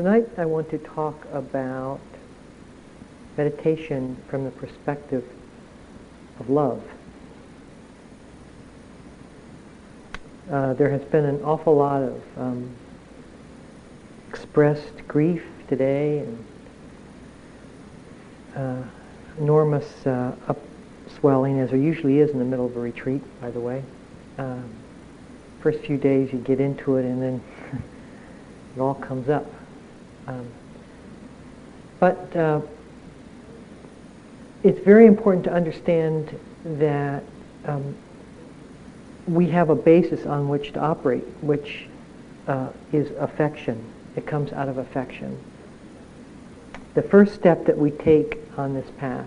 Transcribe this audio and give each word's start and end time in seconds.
Tonight 0.00 0.30
I 0.38 0.46
want 0.46 0.70
to 0.70 0.78
talk 0.78 1.26
about 1.30 2.00
meditation 3.36 4.16
from 4.30 4.44
the 4.44 4.50
perspective 4.50 5.22
of 6.38 6.48
love. 6.48 6.82
Uh, 10.50 10.72
there 10.72 10.88
has 10.88 11.02
been 11.02 11.26
an 11.26 11.42
awful 11.44 11.76
lot 11.76 12.02
of 12.02 12.22
um, 12.38 12.70
expressed 14.30 15.06
grief 15.06 15.44
today 15.68 16.20
and 16.20 16.44
uh, 18.56 18.82
enormous 19.36 20.06
uh, 20.06 20.34
upswelling, 20.48 21.60
as 21.60 21.68
there 21.68 21.78
usually 21.78 22.20
is 22.20 22.30
in 22.30 22.38
the 22.38 22.44
middle 22.46 22.64
of 22.64 22.74
a 22.74 22.80
retreat, 22.80 23.20
by 23.38 23.50
the 23.50 23.60
way. 23.60 23.84
Um, 24.38 24.64
first 25.60 25.80
few 25.80 25.98
days 25.98 26.32
you 26.32 26.38
get 26.38 26.58
into 26.58 26.96
it 26.96 27.04
and 27.04 27.20
then 27.20 27.42
it 28.74 28.80
all 28.80 28.94
comes 28.94 29.28
up. 29.28 29.44
Um, 30.30 30.46
but 31.98 32.36
uh, 32.36 32.60
it's 34.62 34.78
very 34.80 35.06
important 35.06 35.44
to 35.44 35.52
understand 35.52 36.38
that 36.64 37.24
um, 37.66 37.96
we 39.26 39.48
have 39.48 39.70
a 39.70 39.74
basis 39.74 40.26
on 40.26 40.48
which 40.48 40.72
to 40.74 40.80
operate, 40.80 41.24
which 41.40 41.86
uh, 42.46 42.68
is 42.92 43.10
affection. 43.18 43.84
It 44.14 44.26
comes 44.26 44.52
out 44.52 44.68
of 44.68 44.78
affection. 44.78 45.38
The 46.94 47.02
first 47.02 47.34
step 47.34 47.66
that 47.66 47.76
we 47.76 47.90
take 47.90 48.38
on 48.56 48.74
this 48.74 48.88
path 48.98 49.26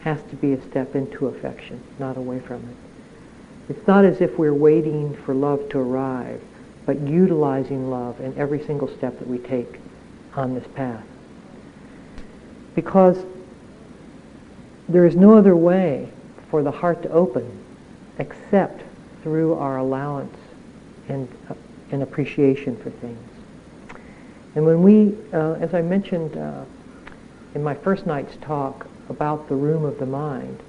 has 0.00 0.22
to 0.24 0.36
be 0.36 0.52
a 0.52 0.60
step 0.62 0.94
into 0.94 1.26
affection, 1.26 1.82
not 1.98 2.18
away 2.18 2.40
from 2.40 2.56
it. 2.56 3.72
It's 3.72 3.86
not 3.86 4.04
as 4.04 4.20
if 4.20 4.38
we're 4.38 4.52
waiting 4.52 5.16
for 5.24 5.34
love 5.34 5.70
to 5.70 5.78
arrive, 5.78 6.42
but 6.84 7.00
utilizing 7.00 7.88
love 7.88 8.20
in 8.20 8.36
every 8.36 8.62
single 8.62 8.88
step 8.88 9.18
that 9.18 9.26
we 9.26 9.38
take 9.38 9.80
on 10.36 10.54
this 10.54 10.66
path. 10.74 11.04
Because 12.74 13.24
there 14.88 15.06
is 15.06 15.16
no 15.16 15.34
other 15.34 15.56
way 15.56 16.08
for 16.50 16.62
the 16.62 16.70
heart 16.70 17.02
to 17.02 17.10
open 17.10 17.64
except 18.18 18.82
through 19.22 19.54
our 19.54 19.78
allowance 19.78 20.36
and, 21.08 21.28
uh, 21.48 21.54
and 21.90 22.02
appreciation 22.02 22.76
for 22.76 22.90
things. 22.90 23.30
And 24.54 24.64
when 24.64 24.82
we, 24.82 25.16
uh, 25.32 25.54
as 25.54 25.74
I 25.74 25.82
mentioned 25.82 26.36
uh, 26.36 26.64
in 27.54 27.62
my 27.62 27.74
first 27.74 28.06
night's 28.06 28.36
talk 28.36 28.86
about 29.08 29.48
the 29.48 29.56
room 29.56 29.84
of 29.84 29.98
the 29.98 30.06
mind, 30.06 30.60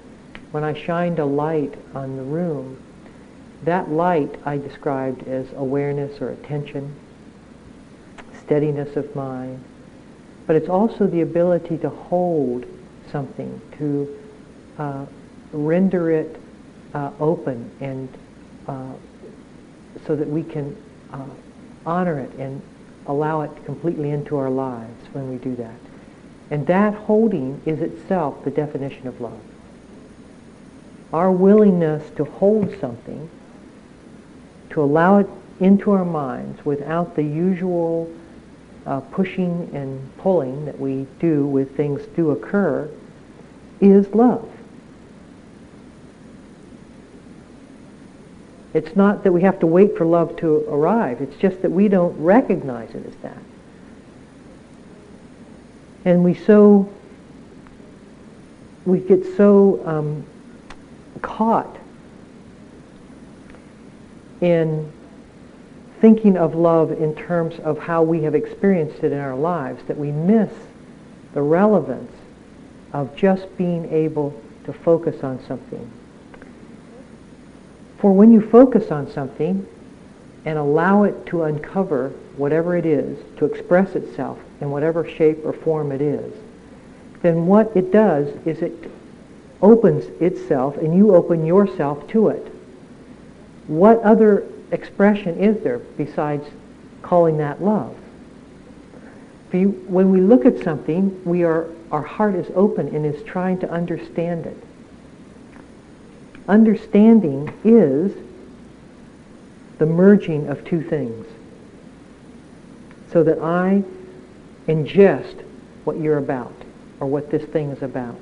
when 0.50 0.64
I 0.64 0.72
shined 0.72 1.18
a 1.18 1.24
light 1.24 1.74
on 1.94 2.16
the 2.16 2.22
room, 2.22 2.82
that 3.64 3.90
light 3.90 4.34
I 4.44 4.58
described 4.58 5.26
as 5.28 5.46
awareness 5.52 6.20
or 6.20 6.30
attention, 6.30 6.94
steadiness 8.46 8.96
of 8.96 9.14
mind, 9.14 9.62
but 10.46 10.56
it's 10.56 10.68
also 10.68 11.06
the 11.06 11.20
ability 11.20 11.76
to 11.78 11.90
hold 11.90 12.64
something, 13.10 13.60
to 13.78 14.16
uh, 14.78 15.04
render 15.52 16.10
it 16.10 16.40
uh, 16.94 17.10
open 17.20 17.70
and 17.80 18.08
uh, 18.68 18.92
so 20.06 20.14
that 20.14 20.28
we 20.28 20.42
can 20.42 20.76
uh, 21.12 21.24
honor 21.84 22.18
it 22.20 22.32
and 22.38 22.62
allow 23.06 23.42
it 23.42 23.64
completely 23.64 24.10
into 24.10 24.36
our 24.36 24.50
lives 24.50 25.06
when 25.12 25.30
we 25.30 25.36
do 25.36 25.54
that. 25.56 25.78
And 26.50 26.66
that 26.68 26.94
holding 26.94 27.60
is 27.66 27.80
itself 27.80 28.44
the 28.44 28.50
definition 28.50 29.08
of 29.08 29.20
love. 29.20 29.40
Our 31.12 31.32
willingness 31.32 32.08
to 32.16 32.24
hold 32.24 32.78
something, 32.80 33.28
to 34.70 34.82
allow 34.82 35.18
it 35.18 35.28
into 35.58 35.90
our 35.92 36.04
minds 36.04 36.64
without 36.64 37.16
the 37.16 37.22
usual 37.22 38.12
uh, 38.86 39.00
pushing 39.00 39.70
and 39.74 40.16
pulling 40.18 40.64
that 40.64 40.78
we 40.78 41.06
do 41.18 41.46
with 41.46 41.76
things 41.76 42.02
do 42.14 42.30
occur 42.30 42.88
is 43.80 44.14
love. 44.14 44.48
It's 48.72 48.94
not 48.94 49.24
that 49.24 49.32
we 49.32 49.42
have 49.42 49.58
to 49.60 49.66
wait 49.66 49.96
for 49.96 50.04
love 50.04 50.36
to 50.36 50.64
arrive. 50.68 51.20
It's 51.20 51.36
just 51.36 51.62
that 51.62 51.70
we 51.70 51.88
don't 51.88 52.16
recognize 52.22 52.94
it 52.94 53.06
as 53.06 53.16
that. 53.16 53.38
And 56.04 56.22
we 56.22 56.34
so, 56.34 56.88
we 58.84 59.00
get 59.00 59.24
so 59.36 59.82
um, 59.86 60.24
caught 61.22 61.74
in 64.40 64.92
thinking 66.00 66.36
of 66.36 66.54
love 66.54 66.92
in 66.92 67.14
terms 67.14 67.58
of 67.60 67.78
how 67.78 68.02
we 68.02 68.22
have 68.22 68.34
experienced 68.34 69.02
it 69.02 69.12
in 69.12 69.18
our 69.18 69.36
lives 69.36 69.82
that 69.86 69.96
we 69.96 70.10
miss 70.10 70.50
the 71.32 71.42
relevance 71.42 72.12
of 72.92 73.14
just 73.16 73.56
being 73.56 73.90
able 73.90 74.38
to 74.64 74.72
focus 74.72 75.22
on 75.22 75.42
something. 75.46 75.90
For 77.98 78.12
when 78.12 78.32
you 78.32 78.40
focus 78.40 78.90
on 78.90 79.10
something 79.10 79.66
and 80.44 80.58
allow 80.58 81.04
it 81.04 81.26
to 81.26 81.44
uncover 81.44 82.10
whatever 82.36 82.76
it 82.76 82.86
is, 82.86 83.18
to 83.38 83.46
express 83.46 83.94
itself 83.94 84.38
in 84.60 84.70
whatever 84.70 85.08
shape 85.08 85.38
or 85.44 85.52
form 85.52 85.92
it 85.92 86.00
is, 86.00 86.32
then 87.22 87.46
what 87.46 87.74
it 87.76 87.90
does 87.90 88.28
is 88.46 88.60
it 88.60 88.90
opens 89.62 90.04
itself 90.20 90.76
and 90.76 90.94
you 90.94 91.14
open 91.14 91.46
yourself 91.46 92.06
to 92.08 92.28
it. 92.28 92.52
What 93.66 94.00
other 94.02 94.46
expression 94.70 95.38
is 95.38 95.62
there 95.62 95.78
besides 95.78 96.46
calling 97.02 97.38
that 97.38 97.62
love? 97.62 97.96
You, 99.52 99.70
when 99.86 100.10
we 100.10 100.20
look 100.20 100.44
at 100.44 100.62
something, 100.62 101.24
we 101.24 101.44
are, 101.44 101.70
our 101.90 102.02
heart 102.02 102.34
is 102.34 102.46
open 102.54 102.94
and 102.94 103.06
is 103.06 103.22
trying 103.22 103.58
to 103.60 103.70
understand 103.70 104.44
it. 104.44 104.56
Understanding 106.46 107.52
is 107.64 108.12
the 109.78 109.86
merging 109.86 110.48
of 110.48 110.64
two 110.64 110.82
things. 110.82 111.26
So 113.12 113.24
that 113.24 113.38
I 113.38 113.82
ingest 114.66 115.42
what 115.84 115.98
you're 115.98 116.18
about 116.18 116.54
or 117.00 117.06
what 117.06 117.30
this 117.30 117.44
thing 117.44 117.70
is 117.70 117.82
about. 117.82 118.20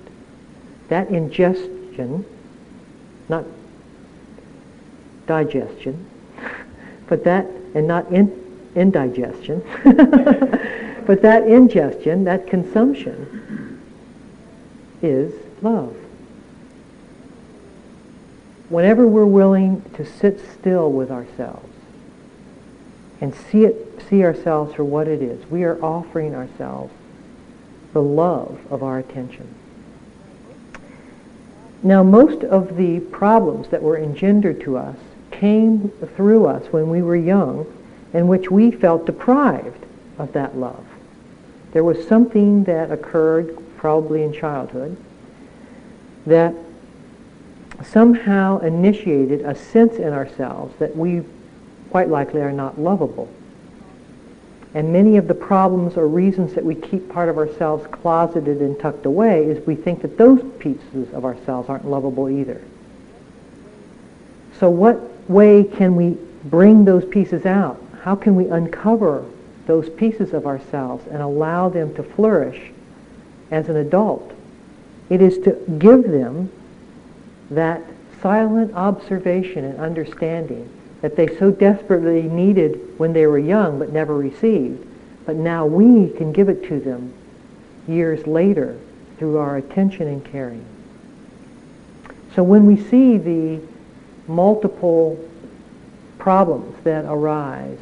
That 0.89 1.09
ingestion, 1.09 2.25
not 3.29 3.45
digestion, 5.27 6.07
but 7.07 7.25
that, 7.25 7.47
and 7.75 7.87
not 7.87 8.11
in, 8.11 8.33
indigestion, 8.75 9.63
but 11.07 11.23
that 11.23 11.47
ingestion, 11.47 12.25
that 12.25 12.47
consumption 12.47 13.81
is 15.03 15.33
love. 15.63 15.97
Whenever 18.69 19.07
we're 19.07 19.27
willing 19.27 19.83
to 19.95 20.05
sit 20.05 20.41
still 20.53 20.91
with 20.91 21.11
ourselves 21.11 21.69
and 23.21 23.35
see 23.35 23.65
it, 23.65 24.03
see 24.09 24.25
ourselves 24.25 24.75
for 24.75 24.85
what 24.85 25.07
it 25.07 25.23
is, 25.23 25.49
we 25.51 25.65
are 25.65 25.83
offering 25.83 26.35
ourselves 26.35 26.93
the 27.93 28.03
love 28.03 28.59
of 28.71 28.83
our 28.83 28.99
attention. 28.99 29.55
Now, 31.83 32.03
most 32.03 32.43
of 32.43 32.77
the 32.77 33.01
problems 33.01 33.69
that 33.69 33.83
were 33.83 33.99
engendered 33.99 34.61
to 34.63 34.79
us 34.79 34.97
came 35.41 35.91
through 36.17 36.47
us 36.47 36.67
when 36.73 36.91
we 36.91 37.03
were 37.03 37.17
young 37.17 37.67
in 38.13 38.29
which 38.29 38.51
we 38.51 38.71
felt 38.71 39.07
deprived 39.07 39.85
of 40.19 40.33
that 40.33 40.57
love. 40.57 40.85
There 41.73 41.85
was 41.85 42.07
something 42.07 42.65
that 42.65 42.91
occurred 42.91 43.59
probably 43.77 44.23
in 44.23 44.33
childhood 44.33 44.97
that 46.27 46.55
somehow 47.83 48.59
initiated 48.61 49.41
a 49.43 49.55
sense 49.55 49.97
in 49.97 50.13
ourselves 50.13 50.75
that 50.79 50.97
we 50.97 51.23
quite 51.91 52.09
likely 52.09 52.41
are 52.41 52.53
not 52.53 52.79
lovable. 52.79 53.29
And 54.75 54.93
many 54.93 55.17
of 55.17 55.29
the 55.29 55.35
problems 55.35 55.97
or 55.97 56.09
reasons 56.09 56.55
that 56.55 56.65
we 56.65 56.75
keep 56.75 57.09
part 57.09 57.29
of 57.29 57.39
ourselves 57.39 57.87
closeted 57.89 58.61
and 58.61 58.79
tucked 58.79 59.07
away 59.07 59.45
is 59.45 59.65
we 59.67 59.77
think 59.77 60.03
that 60.03 60.17
those 60.17 60.43
pieces 60.59 61.13
of 61.13 61.25
ourselves 61.25 61.69
aren't 61.69 61.87
lovable 61.87 62.29
either. 62.29 62.61
So 64.59 64.71
what 64.71 65.14
way 65.29 65.65
can 65.65 65.97
we 65.97 66.17
bring 66.45 66.85
those 66.85 67.05
pieces 67.05 67.47
out? 67.47 67.81
How 68.03 68.15
can 68.15 68.37
we 68.37 68.49
uncover 68.49 69.25
those 69.67 69.89
pieces 69.89 70.33
of 70.33 70.47
ourselves 70.47 71.07
and 71.07 71.23
allow 71.23 71.69
them 71.69 71.95
to 71.95 72.03
flourish 72.03 72.73
as 73.51 73.69
an 73.69 73.77
adult? 73.77 74.33
It 75.09 75.23
is 75.23 75.39
to 75.39 75.53
give 75.79 76.05
them 76.05 76.51
that 77.51 77.83
silent 78.21 78.75
observation 78.75 79.65
and 79.65 79.79
understanding 79.79 80.69
that 81.03 81.17
they 81.17 81.37
so 81.37 81.51
desperately 81.51 82.23
needed 82.23 82.99
when 82.99 83.13
they 83.13 83.27
were 83.27 83.39
young 83.39 83.79
but 83.79 83.93
never 83.93 84.17
received. 84.17 84.87
But 85.27 85.37
now 85.37 85.67
we 85.67 86.11
can 86.11 86.33
give 86.33 86.49
it 86.49 86.67
to 86.69 86.81
them 86.81 87.13
years 87.87 88.27
later 88.27 88.79
through 89.19 89.39
our 89.39 89.57
attention 89.57 90.09
and 90.09 90.25
caring. 90.25 90.65
So 92.35 92.43
when 92.43 92.67
we 92.67 92.77
see 92.77 93.19
the 93.19 93.61
multiple 94.27 95.19
problems 96.19 96.77
that 96.85 97.05
arise 97.07 97.79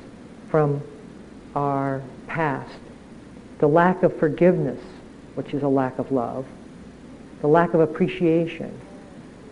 from 0.50 0.81
our 1.55 2.03
past 2.27 2.75
the 3.62 3.69
lack 3.69 4.03
of 4.03 4.17
forgiveness, 4.19 4.81
which 5.37 5.55
is 5.55 5.62
a 5.62 5.69
lack 5.69 5.97
of 6.00 6.11
love, 6.11 6.44
the 7.43 7.47
lack 7.47 7.75
of 7.75 7.81
appreciation, 7.81 8.77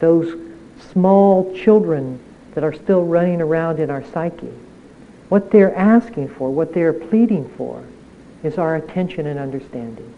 those 0.01 0.37
small 0.91 1.55
children 1.57 2.19
that 2.55 2.65
are 2.65 2.73
still 2.73 3.05
running 3.05 3.41
around 3.41 3.79
in 3.79 3.89
our 3.89 4.03
psyche. 4.07 4.53
What 5.29 5.53
they're 5.53 5.73
asking 5.77 6.29
for, 6.31 6.51
what 6.51 6.75
they're 6.75 6.93
pleading 6.93 7.49
for, 7.57 7.85
is 8.43 8.59
our 8.59 8.75
attention 8.75 9.29
and 9.29 9.39
understanding. 9.39 10.13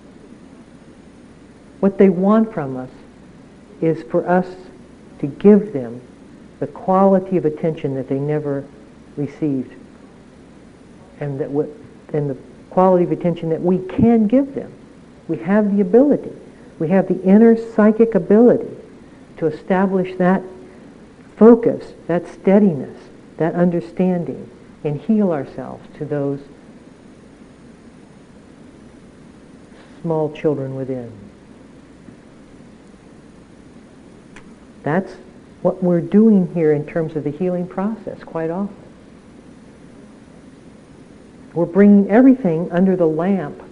What 1.81 1.99
they 1.99 2.09
want 2.09 2.55
from 2.55 2.79
us 2.79 2.91
is 3.83 4.03
for 4.05 4.27
us 4.27 4.47
to 5.19 5.27
give 5.27 5.75
them 5.75 6.01
the 6.63 6.69
quality 6.69 7.37
of 7.37 7.45
attention 7.45 7.97
that 7.97 8.09
they 8.09 8.21
never 8.21 8.65
received 9.17 9.75
and 11.19 11.41
that 11.41 11.51
what, 11.51 11.69
and 12.13 12.31
the 12.31 12.37
quality 12.71 13.03
of 13.03 13.11
attention 13.11 13.49
that 13.49 13.61
we 13.61 13.79
can 13.79 14.29
give 14.29 14.55
them. 14.55 14.73
We 15.27 15.39
have 15.39 15.75
the 15.75 15.83
ability. 15.83 16.31
We 16.79 16.87
have 16.87 17.09
the 17.09 17.21
inner 17.25 17.57
psychic 17.57 18.15
ability 18.15 18.77
to 19.39 19.47
establish 19.47 20.17
that 20.19 20.41
focus, 21.37 21.95
that 22.07 22.29
steadiness, 22.29 23.09
that 23.39 23.57
understanding, 23.57 24.49
and 24.85 25.01
heal 25.01 25.33
ourselves 25.33 25.85
to 25.99 26.05
those 26.05 26.39
small 30.01 30.33
children 30.33 30.77
within. 30.77 31.11
That's 34.85 35.13
what 35.63 35.83
we're 35.83 36.01
doing 36.01 36.53
here 36.55 36.73
in 36.73 36.87
terms 36.87 37.17
of 37.17 37.25
the 37.25 37.31
healing 37.31 37.67
process 37.67 38.23
quite 38.25 38.51
often. 38.51 38.77
We're 41.55 41.67
bringing 41.67 42.11
everything 42.11 42.71
under 42.73 42.97
the 42.97 43.07
lamp 43.07 43.63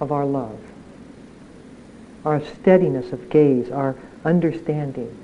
of 0.00 0.12
our 0.12 0.24
love, 0.24 0.58
our 2.24 2.44
steadiness 2.44 3.12
of 3.12 3.30
gaze, 3.30 3.70
our 3.70 3.96
understanding. 4.24 5.16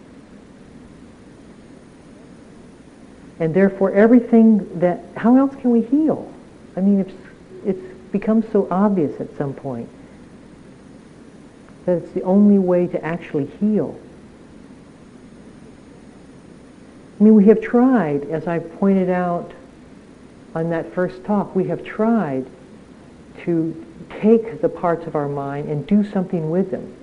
And 3.38 3.54
therefore 3.54 3.92
everything 3.92 4.80
that, 4.80 5.00
how 5.16 5.36
else 5.36 5.54
can 5.56 5.70
we 5.70 5.82
heal? 5.82 6.32
I 6.76 6.80
mean, 6.80 7.00
it's, 7.00 7.14
it's 7.64 7.94
become 8.12 8.44
so 8.50 8.66
obvious 8.70 9.20
at 9.20 9.36
some 9.36 9.54
point 9.54 9.88
that 11.86 11.98
it's 11.98 12.12
the 12.12 12.22
only 12.22 12.58
way 12.58 12.86
to 12.86 13.04
actually 13.04 13.46
heal. 13.46 13.98
I 17.20 17.22
mean, 17.22 17.34
we 17.34 17.44
have 17.46 17.61
tried, 17.61 18.31
as 18.31 18.46
I 18.46 18.61
pointed 18.61 19.11
out 19.11 19.52
on 20.55 20.70
that 20.70 20.94
first 20.94 21.22
talk, 21.22 21.55
we 21.55 21.64
have 21.64 21.84
tried 21.84 22.46
to 23.44 23.87
take 24.08 24.62
the 24.62 24.70
parts 24.70 25.06
of 25.06 25.14
our 25.14 25.28
mind 25.28 25.69
and 25.69 25.87
do 25.87 26.02
something 26.02 26.50
with 26.50 26.70
them. 26.70 26.96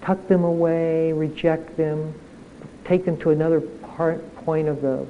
Tuck 0.00 0.26
them 0.26 0.42
away, 0.42 1.12
reject 1.12 1.76
them, 1.76 2.14
take 2.86 3.04
them 3.04 3.18
to 3.18 3.28
another 3.30 3.60
part, 3.60 4.34
point 4.36 4.68
of 4.68 4.80
the 4.80 5.06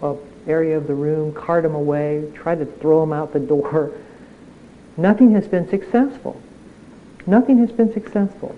uh, 0.00 0.14
area 0.46 0.76
of 0.76 0.86
the 0.86 0.94
room, 0.94 1.34
cart 1.34 1.64
them 1.64 1.74
away, 1.74 2.30
try 2.36 2.54
to 2.54 2.64
throw 2.64 3.00
them 3.00 3.12
out 3.12 3.32
the 3.32 3.40
door. 3.40 3.92
Nothing 4.96 5.32
has 5.32 5.48
been 5.48 5.68
successful. 5.68 6.40
Nothing 7.26 7.58
has 7.58 7.72
been 7.72 7.92
successful. 7.92 8.54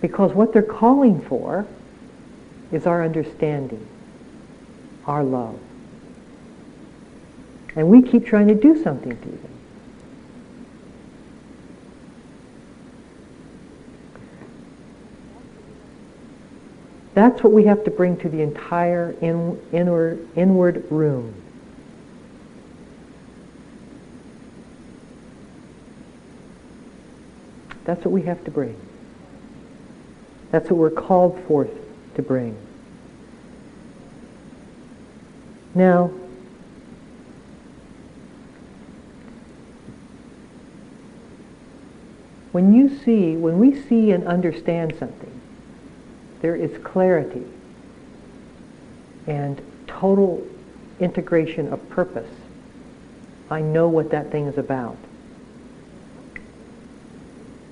Because 0.00 0.32
what 0.32 0.52
they're 0.52 0.62
calling 0.62 1.20
for 1.22 1.66
is 2.72 2.86
our 2.86 3.04
understanding 3.04 3.86
our 5.06 5.24
love. 5.24 5.58
And 7.74 7.88
we 7.88 8.02
keep 8.02 8.26
trying 8.26 8.48
to 8.48 8.54
do 8.54 8.82
something 8.82 9.16
to 9.16 9.28
them. 9.28 9.50
That's 17.14 17.42
what 17.42 17.52
we 17.52 17.64
have 17.64 17.84
to 17.84 17.90
bring 17.90 18.16
to 18.18 18.28
the 18.28 18.40
entire 18.40 19.16
in, 19.20 19.60
inward, 19.72 20.26
inward 20.36 20.84
room. 20.90 21.34
That's 27.84 28.04
what 28.04 28.12
we 28.12 28.22
have 28.22 28.44
to 28.44 28.50
bring. 28.50 28.76
That's 30.52 30.70
what 30.70 30.78
we're 30.78 30.90
called 30.90 31.42
forth 31.46 31.79
to 32.14 32.22
bring. 32.22 32.56
Now, 35.74 36.10
when 42.52 42.74
you 42.74 42.98
see, 43.04 43.36
when 43.36 43.58
we 43.58 43.80
see 43.80 44.10
and 44.10 44.26
understand 44.26 44.94
something, 44.98 45.40
there 46.40 46.56
is 46.56 46.76
clarity 46.82 47.44
and 49.26 49.60
total 49.86 50.46
integration 50.98 51.72
of 51.72 51.88
purpose. 51.90 52.30
I 53.50 53.60
know 53.60 53.88
what 53.88 54.10
that 54.10 54.30
thing 54.30 54.46
is 54.46 54.58
about. 54.58 54.96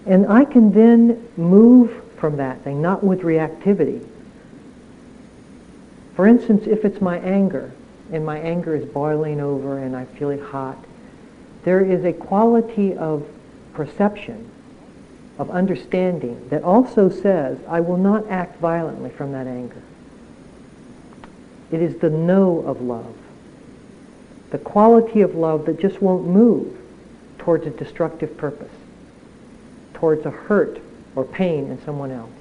And 0.07 0.27
I 0.27 0.45
can 0.45 0.73
then 0.73 1.29
move 1.37 2.03
from 2.17 2.37
that 2.37 2.63
thing, 2.63 2.81
not 2.81 3.05
with 3.05 3.21
reactivity. 3.21 4.07
For 6.19 6.27
instance, 6.27 6.67
if 6.67 6.85
it's 6.85 7.01
my 7.01 7.21
anger, 7.21 7.71
and 8.11 8.27
my 8.27 8.39
anger 8.39 8.75
is 8.75 8.85
boiling 8.85 9.41
over 9.41 9.79
and 9.79 9.95
I 9.95 10.05
feel 10.05 10.31
it 10.31 10.41
hot, 10.41 10.85
there 11.63 11.81
is 11.81 12.05
a 12.05 12.13
quality 12.13 12.93
of 12.97 13.25
perception, 13.73 14.51
of 15.39 15.49
understanding 15.49 16.49
that 16.49 16.65
also 16.65 17.09
says, 17.09 17.61
I 17.69 17.79
will 17.79 17.99
not 17.99 18.29
act 18.29 18.59
violently 18.59 19.11
from 19.11 19.31
that 19.31 19.47
anger. 19.47 19.81
It 21.71 21.81
is 21.81 21.99
the 21.99 22.11
no 22.11 22.63
of 22.67 22.81
love, 22.83 23.15
the 24.51 24.59
quality 24.59 25.21
of 25.21 25.37
love 25.37 25.67
that 25.67 25.79
just 25.79 26.03
won't 26.03 26.27
move 26.27 26.77
towards 27.39 27.65
a 27.65 27.71
destructive 27.71 28.37
purpose, 28.37 28.75
towards 29.95 30.27
a 30.27 30.33
hurt 30.33 30.81
or 31.15 31.25
pain 31.25 31.71
in 31.71 31.81
someone 31.85 32.11
else. 32.11 32.38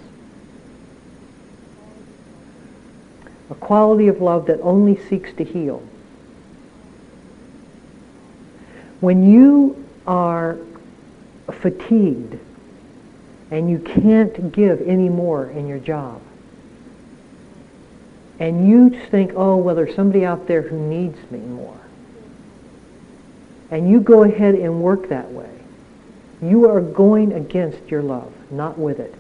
A 3.50 3.56
quality 3.56 4.08
of 4.08 4.22
love 4.22 4.46
that 4.48 4.60
only 4.62 4.98
seeks 5.08 5.34
to 5.34 5.44
heal. 5.44 5.82
When 9.00 9.30
you 9.30 9.86
are 10.06 10.58
fatigued 11.52 12.40
and 13.52 13.70
you 13.70 13.80
can't 13.80 14.52
give 14.52 14.82
any 14.82 15.10
more 15.10 15.50
in 15.50 15.68
your 15.68 15.80
job, 15.80 16.22
and 18.40 18.70
you 18.70 18.90
think, 19.10 19.32
oh, 19.36 19.58
well, 19.58 19.74
there's 19.76 19.96
somebody 19.96 20.26
out 20.26 20.48
there 20.48 20.62
who 20.62 20.78
needs 20.78 21.18
me 21.32 21.40
more, 21.40 21.80
and 23.72 23.90
you 23.90 24.00
go 24.00 24.24
ahead 24.24 24.56
and 24.56 24.82
work 24.82 25.10
that 25.10 25.32
way, 25.32 25.50
you 26.42 26.70
are 26.70 26.82
going 26.82 27.34
against 27.34 27.90
your 27.90 28.04
love, 28.04 28.32
not 28.52 28.78
with 28.78 29.00
it. 29.00 29.16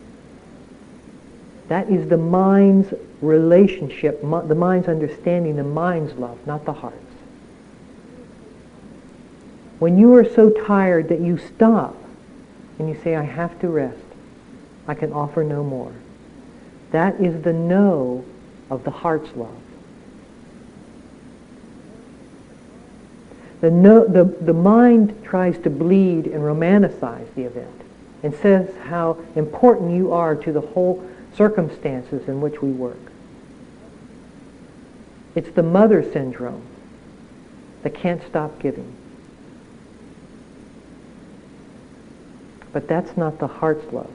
That 1.68 1.90
is 1.90 2.08
the 2.08 2.18
mind's 2.18 2.94
relationship, 3.22 4.22
the 4.22 4.56
mind's 4.56 4.88
understanding, 4.88 5.56
the 5.58 5.64
mind's 5.64 6.14
love, 6.14 6.46
not 6.48 6.66
the 6.66 6.74
heart's. 6.74 6.98
When 9.80 9.98
you 9.98 10.14
are 10.16 10.28
so 10.28 10.50
tired 10.50 11.10
that 11.10 11.20
you 11.20 11.38
stop 11.38 11.96
and 12.80 12.90
you 12.90 13.00
say, 13.04 13.16
I 13.16 13.24
have 13.24 13.60
to 13.60 13.68
rest, 13.68 13.98
I 14.88 14.94
can 14.94 15.12
offer 15.12 15.44
no 15.44 15.64
more. 15.64 15.94
That 16.92 17.20
is 17.20 17.44
the 17.44 17.54
no 17.54 18.24
of 18.70 18.84
the 18.84 18.92
heart's 18.92 19.36
love. 19.36 19.62
The, 23.60 23.72
no, 23.72 24.06
the, 24.06 24.24
the 24.24 24.54
mind 24.54 25.24
tries 25.24 25.58
to 25.60 25.70
bleed 25.70 26.28
and 26.28 26.44
romanticize 26.44 27.34
the 27.34 27.44
event 27.44 27.82
and 28.24 28.34
says 28.36 28.70
how 28.86 29.18
important 29.36 29.92
you 29.92 30.14
are 30.14 30.36
to 30.36 30.52
the 30.52 30.62
whole 30.62 31.08
circumstances 31.38 32.28
in 32.28 32.42
which 32.42 32.62
we 32.62 32.72
work. 32.72 32.98
It's 35.36 35.52
the 35.52 35.64
mother 35.64 36.04
syndrome 36.12 36.64
that 37.84 37.94
can't 37.94 38.22
stop 38.28 38.60
giving. 38.60 38.92
But 42.74 42.88
that's 42.88 43.16
not 43.16 43.40
the 43.40 43.48
heart's 43.48 43.94
love. 43.94 44.12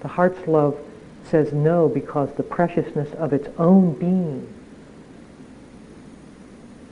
The 0.00 0.08
heart's 0.08 0.46
love 0.46 0.78
says 1.28 1.52
no 1.52 1.88
because 1.88 2.32
the 2.34 2.42
preciousness 2.42 3.12
of 3.14 3.32
its 3.32 3.48
own 3.58 3.94
being 3.94 4.52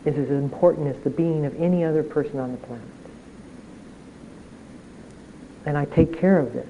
is 0.04 0.18
as 0.18 0.30
important 0.30 0.88
as 0.88 1.02
the 1.04 1.10
being 1.10 1.44
of 1.44 1.60
any 1.60 1.84
other 1.84 2.02
person 2.02 2.40
on 2.40 2.52
the 2.52 2.58
planet. 2.58 2.84
And 5.64 5.78
I 5.78 5.84
take 5.84 6.18
care 6.18 6.38
of 6.38 6.52
this. 6.52 6.66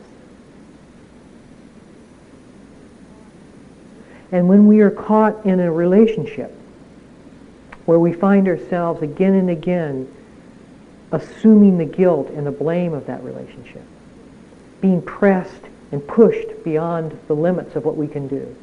And 4.33 4.49
when 4.49 4.67
we 4.67 4.81
are 4.81 4.91
caught 4.91 5.45
in 5.45 5.61
a 5.61 5.71
relationship 5.71 6.51
where 7.85 7.99
we 7.99 8.15
find 8.15 8.49
ourselves 8.49 9.03
again 9.03 9.35
and 9.35 9.51
again 9.51 10.13
assuming 11.13 11.77
the 11.77 11.85
guilt 11.85 12.31
and 12.31 12.47
the 12.47 12.51
blame 12.51 12.95
of 12.95 13.07
that 13.07 13.23
relationship, 13.23 13.83
being 14.81 15.03
pressed 15.03 15.63
and 15.93 16.07
pushed 16.09 16.65
beyond 16.65 17.17
the 17.29 17.37
limits 17.37 17.77
of 17.77 17.85
what 17.85 17.97
we 17.97 18.09
can 18.09 18.27
do 18.27 18.57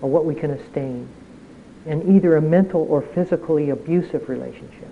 or 0.00 0.08
what 0.08 0.24
we 0.24 0.34
can 0.34 0.56
sustain 0.56 1.08
in 1.86 2.14
either 2.14 2.36
a 2.36 2.40
mental 2.40 2.82
or 2.82 3.02
physically 3.02 3.70
abusive 3.70 4.28
relationship 4.28 4.88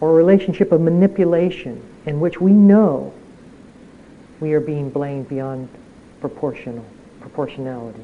or 0.00 0.10
a 0.10 0.14
relationship 0.14 0.70
of 0.72 0.80
manipulation 0.82 1.82
in 2.04 2.20
which 2.20 2.40
we 2.40 2.52
know 2.52 3.12
we 4.40 4.52
are 4.52 4.60
being 4.60 4.90
blamed 4.90 5.28
beyond 5.28 5.68
proportional 6.20 6.84
proportionality. 7.28 8.00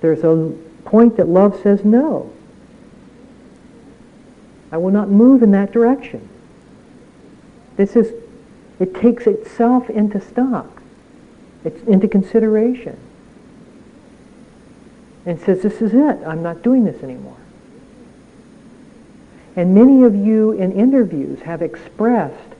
There's 0.00 0.22
a 0.22 0.52
point 0.84 1.16
that 1.16 1.28
love 1.28 1.60
says 1.62 1.84
no. 1.84 2.32
I 4.70 4.76
will 4.76 4.90
not 4.90 5.08
move 5.08 5.42
in 5.42 5.52
that 5.52 5.72
direction. 5.72 6.28
This 7.76 7.96
is, 7.96 8.12
it 8.78 8.94
takes 8.94 9.26
itself 9.26 9.88
into 9.90 10.20
stock, 10.20 10.82
it's 11.64 11.82
into 11.84 12.08
consideration. 12.08 12.98
And 15.24 15.40
says, 15.40 15.62
this 15.62 15.82
is 15.82 15.92
it. 15.92 16.24
I'm 16.24 16.42
not 16.44 16.62
doing 16.62 16.84
this 16.84 17.02
anymore. 17.02 17.36
And 19.56 19.74
many 19.74 20.04
of 20.04 20.14
you 20.14 20.52
in 20.52 20.70
interviews 20.70 21.40
have 21.40 21.62
expressed, 21.62 22.54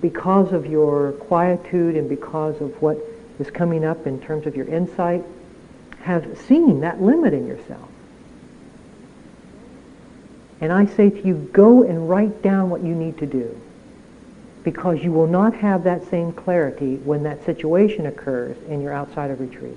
because 0.00 0.52
of 0.52 0.66
your 0.66 1.12
quietude 1.12 1.96
and 1.96 2.08
because 2.10 2.60
of 2.60 2.80
what 2.82 2.98
is 3.38 3.50
coming 3.50 3.84
up 3.84 4.06
in 4.06 4.20
terms 4.20 4.46
of 4.46 4.56
your 4.56 4.66
insight, 4.66 5.24
have 6.02 6.38
seen 6.46 6.80
that 6.80 7.00
limit 7.00 7.32
in 7.32 7.46
yourself. 7.46 7.88
And 10.60 10.72
I 10.72 10.86
say 10.86 11.10
to 11.10 11.26
you, 11.26 11.34
go 11.52 11.82
and 11.82 12.08
write 12.08 12.42
down 12.42 12.70
what 12.70 12.82
you 12.82 12.94
need 12.94 13.18
to 13.18 13.26
do. 13.26 13.60
Because 14.62 15.02
you 15.02 15.12
will 15.12 15.26
not 15.26 15.54
have 15.56 15.84
that 15.84 16.08
same 16.08 16.32
clarity 16.32 16.96
when 16.96 17.24
that 17.24 17.44
situation 17.44 18.06
occurs 18.06 18.56
and 18.68 18.82
you're 18.82 18.92
outside 18.92 19.30
of 19.30 19.40
retreat. 19.40 19.76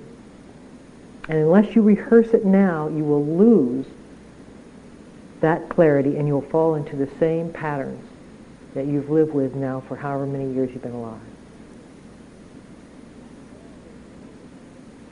And 1.28 1.38
unless 1.38 1.76
you 1.76 1.82
rehearse 1.82 2.28
it 2.28 2.46
now, 2.46 2.88
you 2.88 3.04
will 3.04 3.24
lose 3.24 3.86
that 5.40 5.68
clarity 5.68 6.16
and 6.16 6.26
you'll 6.26 6.40
fall 6.40 6.74
into 6.74 6.96
the 6.96 7.08
same 7.18 7.52
patterns 7.52 8.02
that 8.74 8.86
you've 8.86 9.10
lived 9.10 9.34
with 9.34 9.54
now 9.54 9.80
for 9.80 9.96
however 9.96 10.26
many 10.26 10.52
years 10.52 10.70
you've 10.72 10.82
been 10.82 10.92
alive. 10.92 11.20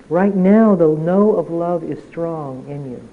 Right 0.08 0.34
now, 0.34 0.76
the 0.76 0.88
no 0.88 1.32
of 1.36 1.50
love 1.50 1.82
is 1.82 2.02
strong 2.04 2.68
in 2.68 2.90
you. 2.90 3.08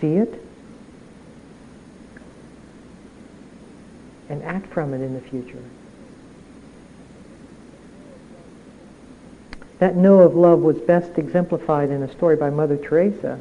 See 0.00 0.16
it 0.16 0.44
and 4.28 4.42
act 4.42 4.66
from 4.72 4.92
it 4.92 5.00
in 5.00 5.14
the 5.14 5.20
future. 5.20 5.62
That 9.78 9.96
no 9.96 10.20
of 10.20 10.34
love 10.34 10.60
was 10.60 10.78
best 10.78 11.18
exemplified 11.18 11.90
in 11.90 12.02
a 12.02 12.10
story 12.10 12.36
by 12.36 12.50
Mother 12.50 12.76
Teresa. 12.76 13.38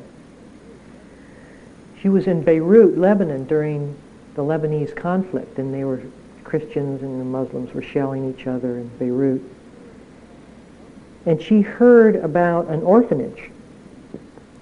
She 2.00 2.10
was 2.10 2.28
in 2.28 2.44
Beirut, 2.44 2.98
Lebanon, 2.98 3.46
during 3.46 3.96
the 4.36 4.44
Lebanese 4.44 4.96
conflict, 4.96 5.58
and 5.58 5.74
they 5.74 5.84
were 5.84 6.02
Christians 6.44 7.02
and 7.02 7.20
the 7.20 7.26
Muslims 7.26 7.74
were 7.74 7.82
shelling 7.82 8.32
each 8.32 8.46
other 8.46 8.78
in 8.78 8.90
Beirut. 9.00 9.42
And 11.26 11.42
she 11.42 11.62
heard 11.62 12.16
about 12.18 12.68
an 12.68 12.82
orphanage 12.82 13.50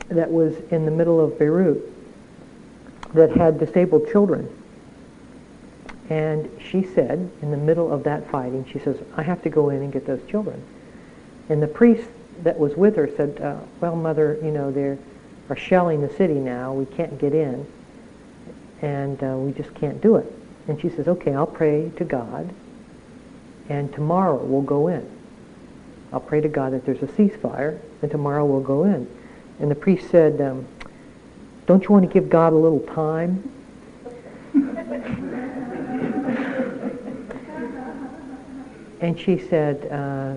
that 0.10 0.32
was 0.32 0.56
in 0.72 0.86
the 0.86 0.92
middle 0.92 1.20
of 1.20 1.40
Beirut 1.40 1.82
that 3.14 3.32
had 3.32 3.60
disabled 3.60 4.10
children. 4.12 4.48
And 6.10 6.52
she 6.60 6.84
said, 6.84 7.32
in 7.42 7.52
the 7.52 7.58
middle 7.58 7.92
of 7.92 8.04
that 8.04 8.30
fighting, 8.30 8.66
she 8.72 8.80
says, 8.80 8.98
I 9.16 9.24
have 9.24 9.42
to 9.44 9.50
go 9.50 9.70
in 9.70 9.82
and 9.82 9.92
get 9.92 10.06
those 10.06 10.22
children. 10.28 10.62
And 11.50 11.64
the 11.64 11.68
priest 11.68 12.08
that 12.44 12.60
was 12.60 12.76
with 12.76 12.96
her 12.98 13.10
said, 13.16 13.40
uh, 13.40 13.58
well, 13.80 13.96
mother, 13.96 14.38
you 14.44 14.52
know, 14.52 14.72
they 14.72 14.98
are 15.50 15.56
shelling 15.56 16.02
the 16.02 16.14
city 16.14 16.34
now. 16.34 16.74
We 16.74 16.86
can't 16.86 17.18
get 17.18 17.34
in. 17.34 17.66
And 18.82 19.24
uh, 19.24 19.38
we 19.38 19.52
just 19.54 19.74
can't 19.76 20.02
do 20.02 20.18
it. 20.18 20.32
And 20.68 20.80
she 20.82 20.90
says, 20.90 21.08
okay, 21.08 21.34
I'll 21.34 21.48
pray 21.48 21.92
to 21.98 22.04
God. 22.04 22.54
And 23.70 23.94
tomorrow 23.94 24.44
we'll 24.44 24.62
go 24.62 24.88
in. 24.90 25.10
I'll 26.14 26.20
pray 26.20 26.42
to 26.42 26.50
God 26.50 26.74
that 26.74 26.86
there's 26.86 27.02
a 27.02 27.08
ceasefire. 27.08 27.80
And 28.02 28.12
tomorrow 28.12 28.46
we'll 28.46 28.62
go 28.62 28.84
in. 28.84 29.08
And 29.60 29.72
the 29.72 29.76
priest 29.76 30.10
said, 30.10 30.42
um, 30.42 30.68
don't 31.68 31.84
you 31.84 31.90
want 31.90 32.08
to 32.08 32.12
give 32.12 32.30
God 32.30 32.54
a 32.54 32.56
little 32.56 32.80
time? 32.80 33.52
and 39.02 39.20
she 39.20 39.38
said, 39.38 39.92
uh, 39.92 40.36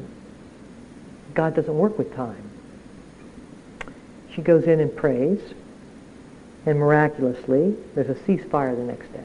God 1.34 1.56
doesn't 1.56 1.76
work 1.76 1.98
with 1.98 2.14
time. 2.14 2.50
She 4.34 4.42
goes 4.42 4.64
in 4.64 4.80
and 4.80 4.94
prays, 4.94 5.40
and 6.66 6.78
miraculously, 6.78 7.76
there's 7.94 8.08
a 8.08 8.14
ceasefire 8.14 8.76
the 8.76 8.82
next 8.82 9.12
day. 9.12 9.24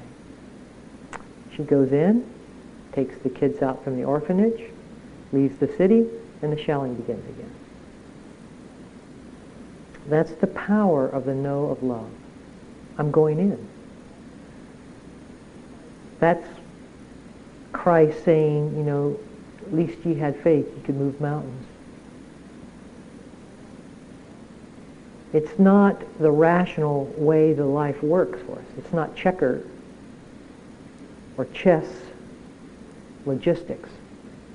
She 1.55 1.63
goes 1.63 1.91
in, 1.91 2.25
takes 2.93 3.17
the 3.19 3.29
kids 3.29 3.61
out 3.61 3.83
from 3.83 3.97
the 3.97 4.03
orphanage, 4.03 4.69
leaves 5.31 5.57
the 5.57 5.67
city, 5.75 6.07
and 6.41 6.53
the 6.53 6.63
shelling 6.63 6.95
begins 6.95 7.27
again. 7.29 7.51
That's 10.07 10.31
the 10.31 10.47
power 10.47 11.07
of 11.07 11.25
the 11.25 11.35
no 11.35 11.65
of 11.65 11.83
love. 11.83 12.09
I'm 12.97 13.11
going 13.11 13.39
in. 13.39 13.67
That's 16.19 16.45
Christ 17.71 18.23
saying, 18.25 18.75
you 18.75 18.83
know, 18.83 19.17
at 19.61 19.73
least 19.73 20.03
ye 20.05 20.15
had 20.15 20.35
faith, 20.41 20.67
ye 20.75 20.81
could 20.83 20.95
move 20.95 21.21
mountains. 21.21 21.65
It's 25.31 25.59
not 25.59 26.01
the 26.19 26.31
rational 26.31 27.05
way 27.17 27.53
the 27.53 27.65
life 27.65 28.01
works 28.01 28.41
for 28.41 28.53
us. 28.53 28.65
It's 28.77 28.91
not 28.91 29.15
checker 29.15 29.63
or 31.37 31.45
chess 31.45 31.85
logistics. 33.25 33.89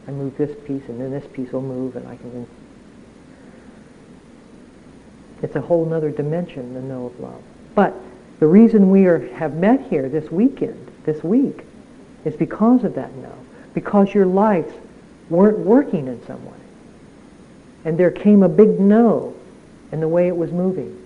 I 0.06 0.10
move 0.10 0.36
this 0.36 0.54
piece 0.66 0.88
and 0.88 1.00
then 1.00 1.10
this 1.10 1.26
piece 1.32 1.52
will 1.52 1.62
move 1.62 1.96
and 1.96 2.06
I 2.06 2.16
can 2.16 2.32
then... 2.32 2.46
it's 5.42 5.56
a 5.56 5.60
whole 5.60 5.92
other 5.92 6.10
dimension, 6.10 6.74
the 6.74 6.80
no 6.80 7.06
of 7.06 7.20
love. 7.20 7.42
But 7.74 7.94
the 8.40 8.46
reason 8.46 8.90
we 8.90 9.06
are, 9.06 9.28
have 9.34 9.54
met 9.54 9.80
here 9.88 10.08
this 10.08 10.30
weekend, 10.30 10.90
this 11.04 11.22
week, 11.24 11.64
is 12.24 12.36
because 12.36 12.84
of 12.84 12.94
that 12.94 13.14
no. 13.16 13.32
Because 13.72 14.12
your 14.12 14.26
lives 14.26 14.72
weren't 15.30 15.58
working 15.58 16.06
in 16.06 16.24
some 16.26 16.44
way. 16.44 16.52
And 17.84 17.98
there 17.98 18.10
came 18.10 18.42
a 18.42 18.48
big 18.48 18.80
no 18.80 19.34
in 19.92 20.00
the 20.00 20.08
way 20.08 20.28
it 20.28 20.36
was 20.36 20.52
moving. 20.52 21.00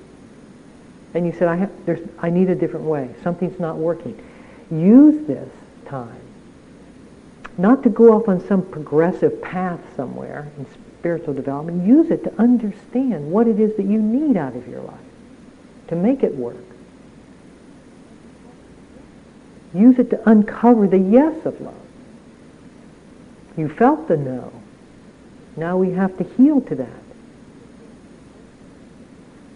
And 1.15 1.27
you 1.27 1.33
said, 1.33 1.49
I, 1.49 1.57
have, 1.57 1.71
I 2.19 2.31
need 2.31 2.51
a 2.51 2.55
different 2.55 2.87
way. 2.87 3.15
Something's 3.23 3.59
not 3.59 3.77
working. 3.77 4.21
Use 4.71 5.27
this 5.27 5.49
time 5.87 6.21
not 7.59 7.83
to 7.83 7.91
go 7.91 8.15
off 8.15 8.29
on 8.29 8.47
some 8.47 8.63
progressive 8.63 9.43
path 9.43 9.81
somewhere 9.97 10.51
in 10.57 10.67
spiritual 10.99 11.35
development. 11.35 11.87
Use 11.87 12.11
it 12.11 12.25
to 12.25 12.41
understand 12.41 13.31
what 13.31 13.47
it 13.47 13.59
is 13.59 13.77
that 13.77 13.85
you 13.85 14.01
need 14.01 14.37
out 14.37 14.57
of 14.57 14.67
your 14.69 14.81
life 14.81 14.99
to 15.89 15.97
make 15.97 16.23
it 16.23 16.35
work. 16.35 16.57
Use 19.75 19.99
it 19.99 20.11
to 20.11 20.29
uncover 20.29 20.87
the 20.87 20.99
yes 20.99 21.45
of 21.45 21.61
love. 21.61 21.75
You 23.57 23.69
felt 23.69 24.09
the 24.09 24.17
no. 24.17 24.53
Now 25.57 25.77
we 25.77 25.91
have 25.91 26.17
to 26.19 26.25
heal 26.25 26.61
to 26.63 26.75
that. 26.77 26.89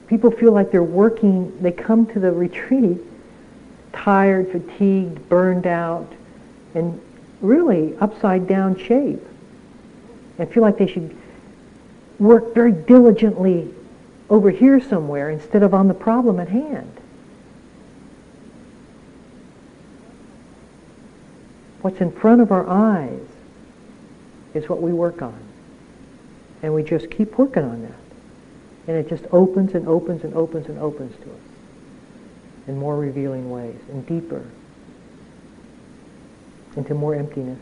People 0.08 0.30
feel 0.30 0.52
like 0.52 0.70
they're 0.70 0.82
working, 0.82 1.62
they 1.62 1.72
come 1.72 2.06
to 2.06 2.20
the 2.20 2.32
retreat 2.32 2.98
tired, 3.92 4.50
fatigued, 4.50 5.28
burned 5.28 5.66
out, 5.66 6.10
and 6.74 7.00
really 7.42 7.96
upside 7.98 8.46
down 8.46 8.76
shape. 8.76 9.20
And 10.38 10.50
feel 10.50 10.62
like 10.62 10.78
they 10.78 10.86
should 10.86 11.14
work 12.18 12.54
very 12.54 12.72
diligently 12.72 13.72
over 14.30 14.50
here 14.50 14.80
somewhere 14.80 15.28
instead 15.28 15.62
of 15.62 15.74
on 15.74 15.88
the 15.88 15.94
problem 15.94 16.40
at 16.40 16.48
hand. 16.48 16.90
What's 21.82 22.00
in 22.00 22.12
front 22.12 22.40
of 22.40 22.52
our 22.52 22.66
eyes 22.66 23.26
is 24.54 24.68
what 24.68 24.80
we 24.80 24.92
work 24.92 25.20
on. 25.20 25.38
And 26.62 26.72
we 26.72 26.84
just 26.84 27.10
keep 27.10 27.36
working 27.38 27.64
on 27.64 27.82
that. 27.82 27.92
And 28.86 28.96
it 28.96 29.08
just 29.08 29.24
opens 29.32 29.74
and 29.74 29.86
opens 29.88 30.22
and 30.22 30.32
opens 30.34 30.68
and 30.68 30.78
opens 30.78 31.16
to 31.16 31.22
us 31.24 31.40
in 32.68 32.78
more 32.78 32.96
revealing 32.96 33.50
ways 33.50 33.78
and 33.90 34.06
deeper 34.06 34.44
into 36.76 36.94
more 36.94 37.14
emptiness. 37.14 37.58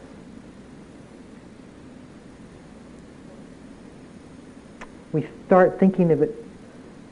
We 5.13 5.27
start 5.47 5.81
thinking 5.81 6.13
of 6.13 6.23
it 6.23 6.35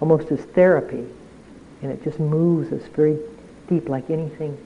almost 0.01 0.31
as 0.31 0.41
therapy 0.41 1.05
And 1.83 1.93
it 1.93 2.03
just 2.03 2.19
moves 2.19 2.73
us 2.73 2.83
very 2.89 3.19
deep 3.69 3.89
like 3.89 4.11
anything 4.11 4.57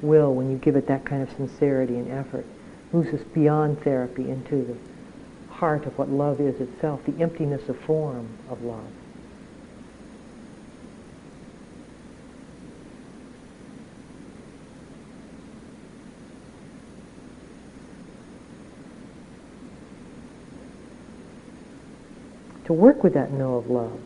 will 0.00 0.34
when 0.34 0.50
you 0.50 0.56
give 0.58 0.76
it 0.76 0.86
that 0.86 1.04
kind 1.04 1.22
of 1.22 1.30
sincerity 1.36 1.96
and 1.96 2.10
effort. 2.10 2.46
Moves 2.92 3.12
us 3.14 3.22
beyond 3.34 3.82
therapy 3.82 4.30
into 4.30 4.64
the 4.64 5.52
heart 5.52 5.86
of 5.86 5.96
what 5.98 6.08
love 6.08 6.40
is 6.40 6.60
itself, 6.60 7.04
the 7.04 7.20
emptiness 7.22 7.68
of 7.68 7.78
form 7.80 8.28
of 8.50 8.62
love. 8.62 8.90
To 22.66 22.72
work 22.72 23.02
with 23.02 23.14
that 23.14 23.32
no 23.32 23.56
of 23.56 23.70
love. 23.70 24.00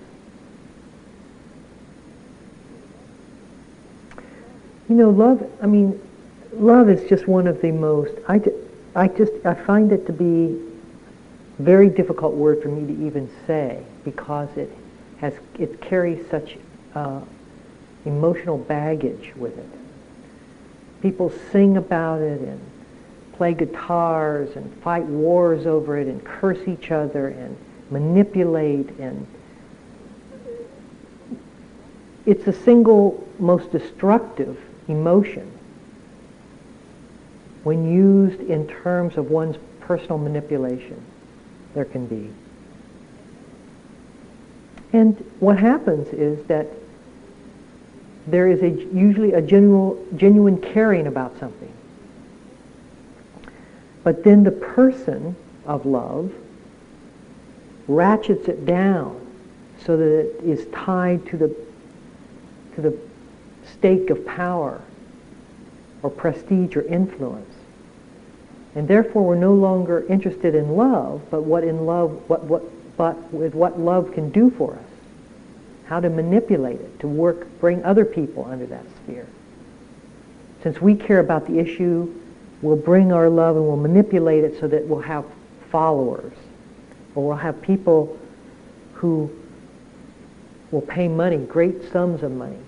You 4.89 4.95
know, 4.95 5.11
love, 5.11 5.51
I 5.61 5.67
mean, 5.67 6.01
love 6.53 6.89
is 6.89 7.09
just 7.09 7.27
one 7.27 7.47
of 7.47 7.61
the 7.61 7.73
most, 7.73 8.15
I, 8.29 8.41
I 8.95 9.09
just, 9.09 9.33
I 9.45 9.55
find 9.55 9.91
it 9.93 10.07
to 10.07 10.13
be 10.13 10.61
very 11.59 11.89
difficult 11.89 12.35
word 12.35 12.63
for 12.63 12.69
me 12.69 12.87
to 12.95 13.07
even 13.07 13.29
say 13.47 13.83
because 14.05 14.49
it 14.57 14.71
has, 15.19 15.35
it 15.59 15.81
carries 15.81 16.29
such 16.31 16.57
uh, 16.95 17.21
emotional 18.05 18.59
baggage 18.59 19.33
with 19.37 19.59
it. 19.59 19.69
People 21.03 21.33
sing 21.51 21.77
about 21.77 22.21
it 22.21 22.41
and 22.41 22.61
play 23.33 23.55
guitars 23.55 24.55
and 24.57 24.73
fight 24.83 25.05
wars 25.05 25.67
over 25.67 25.99
it 25.99 26.07
and 26.07 26.25
curse 26.25 26.67
each 26.69 26.91
other 26.91 27.29
and 27.29 27.57
manipulate 27.91 28.89
and 28.99 29.27
it's 32.25 32.45
the 32.45 32.53
single 32.53 33.27
most 33.39 33.71
destructive 33.71 34.59
emotion 34.89 35.51
when 37.63 37.91
used 37.91 38.41
in 38.41 38.67
terms 38.67 39.17
of 39.17 39.31
one's 39.31 39.57
personal 39.81 40.19
manipulation 40.19 41.01
there 41.75 41.85
can 41.85 42.07
be. 42.07 42.31
And 44.93 45.17
what 45.41 45.59
happens 45.59 46.09
is 46.09 46.45
that 46.47 46.67
there 48.27 48.49
is 48.49 48.63
a, 48.63 48.71
usually 48.71 49.33
a 49.33 49.43
genuine, 49.43 50.19
genuine 50.19 50.61
caring 50.61 51.07
about 51.07 51.39
something. 51.39 51.73
But 54.03 54.25
then 54.25 54.43
the 54.43 54.53
person 54.53 55.37
of 55.67 55.85
love 55.85 56.33
ratchets 57.89 58.49
it 58.49 58.67
down 58.67 59.21
so 59.85 59.97
that 59.97 60.05
it 60.05 60.45
is 60.45 60.67
tied 60.73 61.25
to 61.27 61.37
the, 61.37 61.57
to 62.75 62.81
the 62.81 62.97
stake 63.73 64.11
of 64.11 64.27
power 64.27 64.81
or 66.03 66.11
prestige 66.11 66.77
or 66.77 66.83
influence. 66.83 67.53
And 68.75 68.87
therefore 68.87 69.25
we're 69.25 69.37
no 69.37 69.55
longer 69.55 70.05
interested 70.09 70.55
in 70.55 70.77
love, 70.77 71.23
but 71.31 71.43
what 71.43 71.65
in 71.65 71.87
love, 71.87 72.29
what, 72.29 72.45
what, 72.45 72.63
but 72.97 73.33
with 73.33 73.55
what 73.55 73.79
love 73.79 74.13
can 74.13 74.31
do 74.31 74.51
for 74.51 74.75
us. 74.75 74.81
How 75.87 76.01
to 76.01 76.11
manipulate 76.11 76.81
it, 76.81 77.01
to 77.01 77.09
work, 77.09 77.47
bring 77.61 77.85
other 77.85 78.05
people 78.05 78.45
under 78.45 78.67
that 78.67 78.85
sphere. 79.05 79.27
Since 80.63 80.81
we 80.81 80.97
care 80.97 81.21
about 81.21 81.47
the 81.47 81.59
issue, 81.59 82.13
we'll 82.61 82.77
bring 82.77 83.13
our 83.13 83.31
love 83.31 83.57
and 83.57 83.65
we'll 83.67 83.77
manipulate 83.77 84.45
it 84.45 84.59
so 84.59 84.67
that 84.69 84.87
we'll 84.87 85.01
have 85.01 85.25
followers. 85.71 86.33
Or 87.17 87.27
we'll 87.27 87.37
have 87.37 87.61
people 87.63 88.17
who 88.93 89.31
will 90.71 90.83
pay 90.83 91.09
money, 91.09 91.39
great 91.39 91.91
sums 91.91 92.23
of 92.23 92.31
money, 92.31 92.59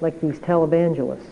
like 0.00 0.20
these 0.20 0.38
televangelists. 0.38 1.26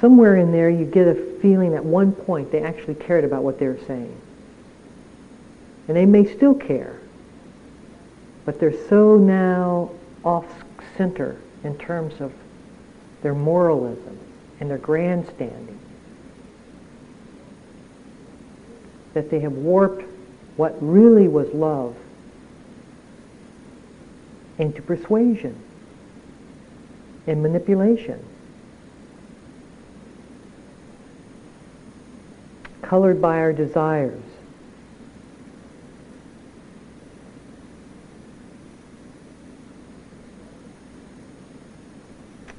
Somewhere 0.00 0.36
in 0.36 0.52
there 0.52 0.70
you 0.70 0.84
get 0.84 1.08
a 1.08 1.14
feeling 1.40 1.74
at 1.74 1.84
one 1.84 2.12
point 2.12 2.52
they 2.52 2.62
actually 2.62 2.94
cared 2.94 3.24
about 3.24 3.42
what 3.42 3.58
they 3.58 3.66
were 3.66 3.80
saying. 3.86 4.20
And 5.88 5.96
they 5.96 6.06
may 6.06 6.32
still 6.32 6.54
care, 6.54 6.98
but 8.44 8.60
they're 8.60 8.86
so 8.88 9.16
now 9.16 9.90
off 10.24 10.46
center 10.96 11.36
in 11.64 11.76
terms 11.78 12.20
of 12.20 12.32
their 13.22 13.34
moralism 13.34 14.18
and 14.60 14.70
their 14.70 14.78
grandstanding 14.78 15.78
that 19.14 19.30
they 19.30 19.40
have 19.40 19.52
warped 19.52 20.04
what 20.56 20.76
really 20.80 21.28
was 21.28 21.48
love 21.54 21.96
into 24.58 24.82
persuasion 24.82 25.58
and 27.26 27.42
manipulation. 27.42 28.22
Colored 32.82 33.20
by 33.20 33.38
our 33.38 33.52
desires. 33.52 34.20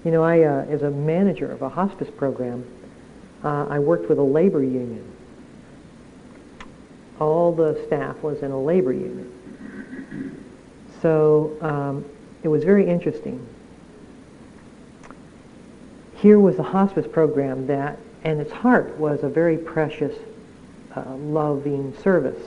You 0.04 0.12
know, 0.12 0.24
I, 0.24 0.41
uh, 0.41 0.65
as 0.65 0.84
a 0.84 0.91
manager 0.91 1.52
of 1.52 1.62
a 1.62 1.70
hospice 1.70 2.10
program, 2.15 2.65
uh, 3.44 3.65
I 3.70 3.80
worked 3.80 4.08
with 4.08 4.20
a 4.20 4.24
labor 4.24 4.63
union. 4.63 5.14
All 7.19 7.54
the 7.54 7.82
staff 7.88 8.21
was 8.21 8.41
in 8.41 8.51
a 8.51 8.60
labor 8.62 8.93
union. 8.93 9.32
So 11.01 11.58
um, 11.62 12.06
it 12.43 12.47
was 12.47 12.63
very 12.63 12.88
interesting. 12.88 13.45
Here 16.15 16.39
was 16.39 16.58
a 16.58 16.63
hospice 16.63 17.06
program 17.06 17.67
that, 17.67 17.99
and 18.23 18.41
its 18.41 18.51
heart 18.51 18.97
was 18.97 19.23
a 19.23 19.30
very 19.30 19.58
precious, 19.58 20.17
uh, 20.95 21.15
loving 21.15 21.95
service. 21.97 22.41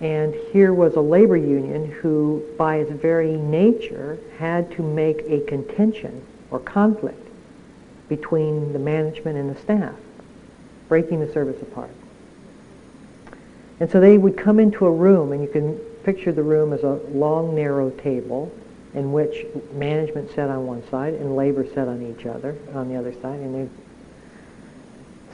And 0.00 0.34
here 0.52 0.72
was 0.72 0.94
a 0.94 1.00
labor 1.00 1.36
union 1.36 1.90
who, 1.90 2.44
by 2.56 2.76
its 2.76 2.92
very 2.92 3.36
nature, 3.36 4.18
had 4.38 4.70
to 4.72 4.82
make 4.82 5.22
a 5.26 5.40
contention 5.40 6.22
or 6.50 6.60
conflict 6.60 7.28
between 8.08 8.72
the 8.72 8.78
management 8.78 9.36
and 9.36 9.54
the 9.54 9.60
staff, 9.60 9.94
breaking 10.88 11.20
the 11.20 11.32
service 11.32 11.60
apart. 11.60 11.90
And 13.80 13.90
so 13.90 14.00
they 14.00 14.18
would 14.18 14.36
come 14.36 14.58
into 14.58 14.86
a 14.86 14.90
room, 14.90 15.32
and 15.32 15.42
you 15.42 15.48
can 15.48 15.76
picture 16.04 16.32
the 16.32 16.42
room 16.42 16.72
as 16.72 16.82
a 16.82 16.94
long, 17.12 17.54
narrow 17.54 17.90
table 17.90 18.50
in 18.94 19.12
which 19.12 19.46
management 19.72 20.30
sat 20.34 20.48
on 20.50 20.66
one 20.66 20.88
side 20.88 21.14
and 21.14 21.36
labor 21.36 21.66
sat 21.74 21.86
on 21.86 22.02
each 22.02 22.26
other, 22.26 22.56
on 22.74 22.88
the 22.88 22.96
other 22.96 23.12
side. 23.12 23.38
And 23.38 23.54
they... 23.54 23.72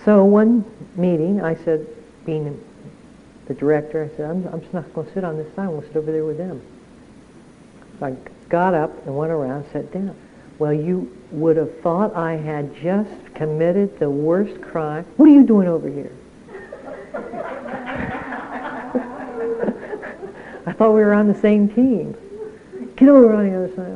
So 0.05 0.25
one 0.25 0.65
meeting, 0.97 1.41
I 1.41 1.55
said, 1.55 1.87
being 2.27 2.63
the 3.47 3.55
director, 3.55 4.11
I 4.13 4.17
said, 4.17 4.31
I'm, 4.31 4.47
I'm 4.49 4.61
just 4.61 4.75
not 4.75 4.93
going 4.93 5.07
to 5.07 5.15
sit 5.15 5.25
on 5.25 5.37
this 5.37 5.47
side. 5.55 5.67
I'm 5.67 5.71
going 5.71 5.83
to 5.83 5.89
sit 5.89 5.97
over 5.97 6.13
there 6.13 6.25
with 6.25 6.37
them. 6.37 6.61
So 7.99 8.07
I 8.07 8.17
got 8.49 8.75
up 8.75 9.07
and 9.07 9.17
went 9.17 9.33
around, 9.33 9.65
sat 9.73 9.93
down. 9.93 10.15
Well, 10.59 10.73
you 10.73 11.17
would 11.31 11.57
have 11.57 11.81
thought 11.81 12.15
I 12.15 12.35
had 12.35 12.77
just 12.77 13.35
committed 13.35 13.99
the 13.99 14.11
worst 14.11 14.61
crime. 14.61 15.05
What 15.17 15.29
are 15.29 15.33
you 15.33 15.45
doing 15.45 15.69
over 15.69 15.89
here? 15.89 16.13
I 20.67 20.73
thought 20.73 20.93
we 20.93 21.01
were 21.01 21.13
on 21.13 21.29
the 21.29 21.35
same 21.35 21.69
team. 21.69 22.17
Get 22.97 23.09
over 23.09 23.35
on 23.35 23.49
the 23.49 23.55
other 23.55 23.75
side. 23.75 23.95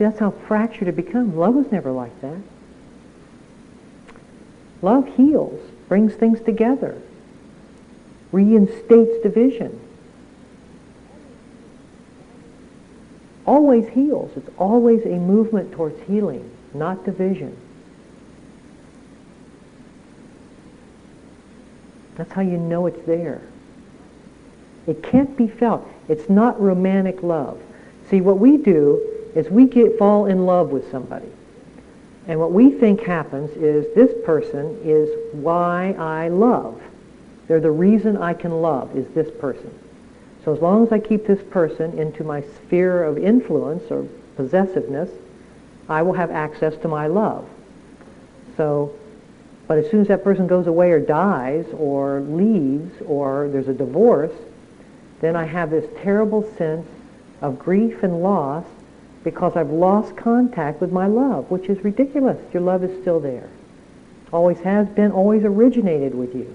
See, 0.00 0.04
that's 0.04 0.18
how 0.18 0.30
fractured 0.30 0.88
it 0.88 0.96
becomes. 0.96 1.34
Love 1.34 1.54
was 1.54 1.70
never 1.70 1.90
like 1.90 2.18
that. 2.22 2.38
Love 4.80 5.06
heals, 5.16 5.60
brings 5.88 6.14
things 6.14 6.40
together, 6.40 6.96
reinstates 8.32 9.22
division. 9.22 9.78
Always 13.44 13.88
heals. 13.88 14.30
It's 14.36 14.48
always 14.56 15.04
a 15.04 15.16
movement 15.16 15.72
towards 15.72 16.00
healing, 16.04 16.50
not 16.72 17.04
division. 17.04 17.54
That's 22.20 22.32
how 22.32 22.42
you 22.42 22.58
know 22.58 22.84
it's 22.84 23.00
there. 23.06 23.40
It 24.86 25.02
can't 25.02 25.34
be 25.38 25.48
felt. 25.48 25.90
It's 26.06 26.28
not 26.28 26.60
romantic 26.60 27.22
love. 27.22 27.58
See, 28.10 28.20
what 28.20 28.38
we 28.38 28.58
do 28.58 29.00
is 29.34 29.48
we 29.48 29.64
get 29.64 29.96
fall 29.96 30.26
in 30.26 30.44
love 30.44 30.68
with 30.68 30.90
somebody. 30.90 31.30
And 32.28 32.38
what 32.38 32.52
we 32.52 32.72
think 32.72 33.00
happens 33.04 33.48
is 33.52 33.86
this 33.94 34.12
person 34.22 34.78
is 34.84 35.08
why 35.32 35.94
I 35.98 36.28
love. 36.28 36.78
They're 37.48 37.58
the 37.58 37.70
reason 37.70 38.18
I 38.18 38.34
can 38.34 38.60
love 38.60 38.94
is 38.94 39.06
this 39.14 39.30
person. 39.40 39.72
So 40.44 40.54
as 40.54 40.60
long 40.60 40.86
as 40.86 40.92
I 40.92 40.98
keep 40.98 41.26
this 41.26 41.42
person 41.44 41.98
into 41.98 42.22
my 42.22 42.42
sphere 42.42 43.02
of 43.02 43.16
influence 43.16 43.90
or 43.90 44.06
possessiveness, 44.36 45.08
I 45.88 46.02
will 46.02 46.12
have 46.12 46.30
access 46.30 46.76
to 46.82 46.88
my 46.88 47.06
love. 47.06 47.48
So, 48.58 48.94
but 49.70 49.78
as 49.78 49.88
soon 49.88 50.00
as 50.00 50.08
that 50.08 50.24
person 50.24 50.48
goes 50.48 50.66
away 50.66 50.90
or 50.90 50.98
dies 50.98 51.64
or 51.78 52.22
leaves 52.22 52.92
or 53.06 53.48
there's 53.52 53.68
a 53.68 53.72
divorce, 53.72 54.32
then 55.20 55.36
I 55.36 55.44
have 55.44 55.70
this 55.70 55.88
terrible 56.02 56.42
sense 56.56 56.88
of 57.40 57.56
grief 57.56 58.02
and 58.02 58.20
loss 58.20 58.64
because 59.22 59.54
I've 59.54 59.70
lost 59.70 60.16
contact 60.16 60.80
with 60.80 60.90
my 60.90 61.06
love, 61.06 61.52
which 61.52 61.68
is 61.68 61.84
ridiculous. 61.84 62.36
Your 62.52 62.64
love 62.64 62.82
is 62.82 63.00
still 63.00 63.20
there. 63.20 63.48
Always 64.32 64.58
has 64.58 64.88
been, 64.88 65.12
always 65.12 65.44
originated 65.44 66.16
with 66.16 66.34
you. 66.34 66.52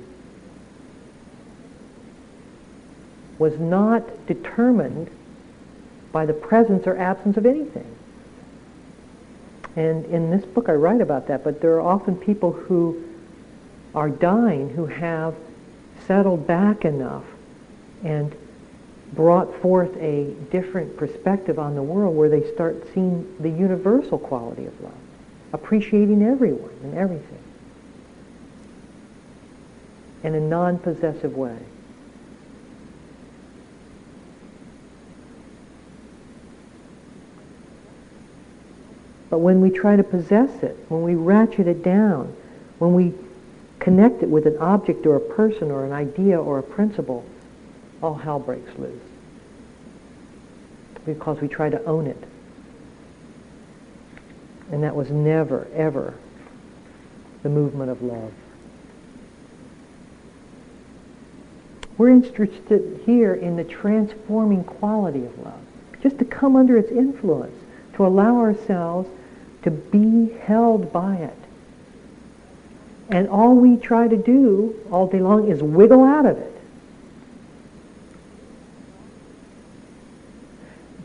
Was 3.39 3.57
not 3.57 4.27
determined 4.27 5.09
by 6.11 6.25
the 6.25 6.33
presence 6.33 6.85
or 6.85 6.97
absence 6.97 7.37
of 7.37 7.45
anything. 7.45 7.94
And 9.75 10.05
in 10.05 10.31
this 10.31 10.45
book 10.45 10.69
I 10.69 10.73
write 10.73 11.01
about 11.01 11.27
that, 11.27 11.43
but 11.43 11.61
there 11.61 11.73
are 11.73 11.81
often 11.81 12.15
people 12.15 12.51
who 12.51 13.03
are 13.93 14.09
dying 14.09 14.69
who 14.69 14.85
have 14.85 15.35
settled 16.07 16.47
back 16.47 16.85
enough 16.85 17.23
and 18.03 18.35
brought 19.13 19.53
forth 19.61 19.95
a 19.97 20.33
different 20.51 20.97
perspective 20.97 21.57
on 21.57 21.75
the 21.75 21.81
world 21.81 22.15
where 22.15 22.29
they 22.29 22.51
start 22.53 22.85
seeing 22.93 23.35
the 23.39 23.49
universal 23.49 24.19
quality 24.19 24.65
of 24.65 24.81
love, 24.81 24.93
appreciating 25.53 26.21
everyone 26.21 26.73
and 26.83 26.95
everything 26.97 27.39
in 30.23 30.35
a 30.35 30.39
non-possessive 30.39 31.35
way. 31.35 31.57
But 39.29 39.39
when 39.39 39.61
we 39.61 39.69
try 39.69 39.95
to 39.95 40.03
possess 40.03 40.63
it, 40.63 40.77
when 40.89 41.01
we 41.01 41.15
ratchet 41.15 41.67
it 41.67 41.83
down, 41.83 42.35
when 42.79 42.93
we 42.93 43.13
connect 43.79 44.23
it 44.23 44.29
with 44.29 44.45
an 44.45 44.57
object 44.57 45.05
or 45.05 45.15
a 45.15 45.19
person 45.19 45.71
or 45.71 45.85
an 45.85 45.91
idea 45.91 46.39
or 46.39 46.59
a 46.59 46.63
principle, 46.63 47.25
all 48.01 48.15
hell 48.15 48.39
breaks 48.39 48.77
loose. 48.77 49.01
Because 51.05 51.39
we 51.41 51.47
try 51.47 51.69
to 51.69 51.83
own 51.85 52.07
it. 52.07 52.23
And 54.71 54.83
that 54.83 54.95
was 54.95 55.09
never, 55.11 55.67
ever 55.73 56.15
the 57.43 57.49
movement 57.49 57.91
of 57.91 58.01
love. 58.01 58.31
We're 61.97 62.09
interested 62.09 63.01
here 63.05 63.33
in 63.33 63.55
the 63.55 63.63
transforming 63.63 64.63
quality 64.63 65.25
of 65.25 65.37
love, 65.39 65.61
just 66.01 66.17
to 66.19 66.25
come 66.25 66.55
under 66.55 66.77
its 66.77 66.91
influence, 66.91 67.55
to 67.95 68.05
allow 68.05 68.37
ourselves 68.37 69.09
to 69.63 69.71
be 69.71 70.31
held 70.45 70.91
by 70.93 71.15
it. 71.15 71.37
And 73.09 73.29
all 73.29 73.55
we 73.55 73.77
try 73.77 74.07
to 74.07 74.17
do 74.17 74.75
all 74.91 75.07
day 75.07 75.19
long 75.19 75.49
is 75.49 75.61
wiggle 75.61 76.03
out 76.03 76.25
of 76.25 76.37
it. 76.37 76.55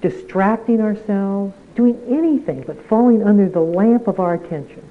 distracting 0.00 0.80
ourselves, 0.80 1.54
doing 1.74 2.00
anything 2.08 2.62
but 2.66 2.82
falling 2.86 3.22
under 3.22 3.48
the 3.48 3.60
lamp 3.60 4.06
of 4.08 4.20
our 4.20 4.34
attention. 4.34 4.82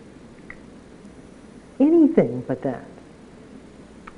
Anything 1.80 2.42
but 2.48 2.62
that. 2.64 2.86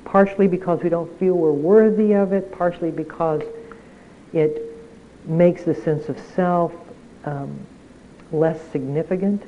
Partially 0.04 0.48
because 0.48 0.82
we 0.82 0.90
don't 0.90 1.18
feel 1.18 1.34
we're 1.34 1.52
worthy 1.52 2.12
of 2.12 2.32
it, 2.32 2.52
partially 2.52 2.90
because 2.90 3.42
it 4.32 4.62
makes 5.24 5.62
the 5.64 5.74
sense 5.74 6.08
of 6.08 6.18
self 6.34 6.72
um, 7.24 7.58
less 8.32 8.60
significant. 8.70 9.42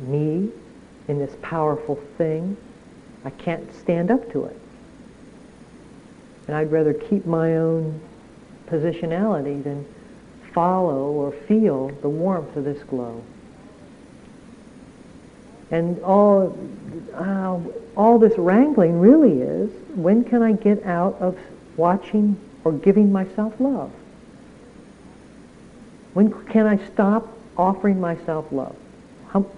Me 0.00 0.50
in 1.08 1.18
this 1.18 1.34
powerful 1.42 1.96
thing, 2.18 2.56
I 3.24 3.30
can't 3.30 3.74
stand 3.74 4.10
up 4.10 4.30
to 4.32 4.44
it. 4.44 4.58
And 6.46 6.56
I'd 6.56 6.70
rather 6.70 6.92
keep 6.92 7.26
my 7.26 7.56
own 7.56 8.00
positionality 8.68 9.62
than 9.62 9.86
follow 10.52 11.10
or 11.10 11.32
feel 11.32 11.88
the 12.02 12.08
warmth 12.08 12.56
of 12.56 12.64
this 12.64 12.82
glow. 12.84 13.22
And 15.70 16.00
all, 16.02 16.56
uh, 17.14 17.58
all 17.96 18.18
this 18.18 18.38
wrangling 18.38 19.00
really 19.00 19.40
is, 19.40 19.70
when 19.94 20.22
can 20.22 20.42
I 20.42 20.52
get 20.52 20.84
out 20.84 21.16
of 21.20 21.36
watching 21.76 22.38
or 22.64 22.72
giving 22.72 23.10
myself 23.10 23.54
love? 23.58 23.90
When 26.16 26.32
can 26.46 26.66
I 26.66 26.78
stop 26.94 27.28
offering 27.58 28.00
myself 28.00 28.46
love? 28.50 28.74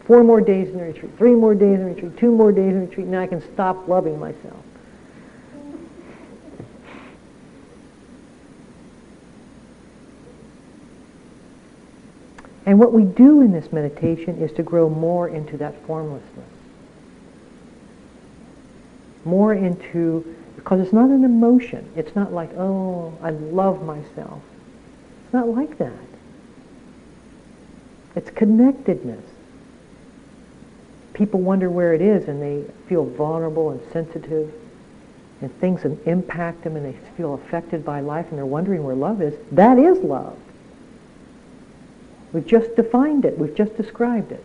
Four 0.07 0.25
more 0.25 0.41
days 0.41 0.69
in 0.69 0.81
retreat, 0.81 1.13
three 1.17 1.37
more 1.37 1.55
days 1.55 1.79
in 1.79 1.87
retreat, 1.95 2.17
two 2.17 2.33
more 2.33 2.51
days 2.51 2.73
in 2.73 2.89
retreat, 2.89 3.07
now 3.07 3.21
I 3.21 3.29
can 3.29 3.41
stop 3.55 3.87
loving 3.87 4.19
myself. 4.19 4.57
And 12.67 12.81
what 12.81 12.93
we 12.93 13.05
do 13.05 13.41
in 13.41 13.53
this 13.53 13.73
meditation 13.73 14.43
is 14.43 14.51
to 14.55 14.65
grow 14.65 14.91
more 14.91 15.29
into 15.29 15.57
that 15.59 15.81
formlessness. 15.87 16.51
More 19.25 19.55
into, 19.55 20.35
because 20.57 20.81
it's 20.81 20.93
not 20.93 21.09
an 21.11 21.23
emotion. 21.23 21.89
It's 21.95 22.17
not 22.17 22.33
like, 22.33 22.51
oh, 22.55 23.17
I 23.23 23.31
love 23.31 23.85
myself. 23.85 24.43
It's 25.25 25.33
not 25.33 25.47
like 25.47 25.79
that. 25.79 25.93
It's 28.19 28.31
connectedness. 28.31 29.25
People 31.13 31.41
wonder 31.41 31.71
where 31.71 31.95
it 31.95 32.01
is 32.01 32.27
and 32.27 32.43
they 32.43 32.65
feel 32.89 33.05
vulnerable 33.05 33.71
and 33.71 33.81
sensitive 33.93 34.53
and 35.41 35.57
things 35.61 35.85
impact 36.05 36.65
them 36.65 36.75
and 36.75 36.85
they 36.85 36.99
feel 37.17 37.35
affected 37.35 37.85
by 37.85 38.01
life 38.01 38.27
and 38.31 38.37
they're 38.37 38.45
wondering 38.45 38.83
where 38.83 38.97
love 38.97 39.23
is. 39.23 39.35
That 39.53 39.79
is 39.79 39.99
love. 39.99 40.37
We've 42.33 42.45
just 42.45 42.75
defined 42.75 43.25
it. 43.25 43.39
We've 43.39 43.55
just 43.55 43.77
described 43.77 44.33
it. 44.33 44.45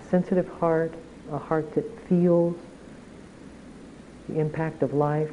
A 0.00 0.08
sensitive 0.10 0.46
heart, 0.60 0.94
a 1.32 1.38
heart 1.38 1.74
that 1.74 2.08
feels 2.08 2.54
the 4.28 4.38
impact 4.38 4.84
of 4.84 4.94
life. 4.94 5.32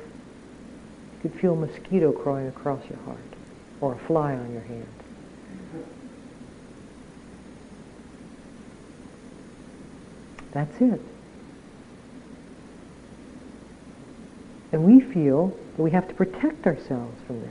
You 1.14 1.30
could 1.30 1.40
feel 1.40 1.54
a 1.54 1.68
mosquito 1.68 2.12
crawling 2.12 2.48
across 2.48 2.84
your 2.90 2.98
heart 3.06 3.20
or 3.80 3.94
a 3.94 4.00
fly 4.08 4.34
on 4.34 4.52
your 4.52 4.64
hand. 4.64 4.95
That's 10.56 10.80
it. 10.80 11.02
And 14.72 14.86
we 14.86 15.02
feel 15.02 15.50
that 15.76 15.84
we 15.84 15.92
have 15.92 16.08
to 16.08 16.14
protect 16.14 16.66
ourselves 16.66 17.22
from 17.28 17.42
that. 17.42 17.50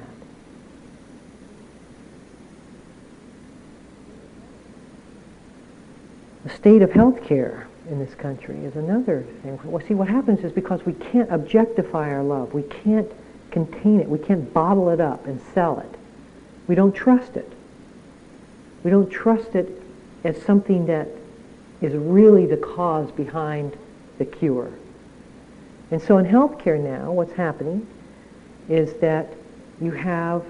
The 6.45 6.51
state 6.51 6.81
of 6.81 6.93
health 6.93 7.23
care 7.23 7.69
in 7.91 7.99
this 7.99 8.15
country 8.15 8.57
is 8.65 8.75
another 8.75 9.27
thing. 9.43 9.61
Well, 9.65 9.87
see, 9.87 9.93
what 9.93 10.09
happens 10.09 10.43
is 10.43 10.51
because 10.51 10.87
we 10.87 10.95
can't 10.95 11.31
objectify 11.31 12.09
our 12.11 12.23
love, 12.23 12.55
we 12.55 12.63
can't 12.63 13.13
contain 13.51 14.01
it, 14.01 14.09
we 14.09 14.19
can't 14.19 14.51
bottle 14.55 14.89
it 14.89 15.01
up 15.01 15.27
and 15.27 15.43
sell 15.53 15.79
it. 15.79 15.99
We 16.69 16.75
don't 16.75 16.95
trust 16.95 17.37
it. 17.37 17.53
We 18.83 18.91
don't 18.91 19.11
trust 19.11 19.55
it 19.55 19.83
as 20.25 20.41
something 20.41 20.87
that 20.87 21.09
is 21.85 21.95
really 21.95 22.47
the 22.47 22.57
cause 22.57 23.11
behind 23.13 23.77
the 24.19 24.25
cure. 24.25 24.73
And 25.91 26.01
so 26.01 26.19
in 26.19 26.25
healthcare 26.25 26.81
now, 26.81 27.13
what's 27.13 27.35
happening 27.35 27.87
is 28.69 28.95
that 28.95 29.29
you 29.81 29.91
have 29.91 30.43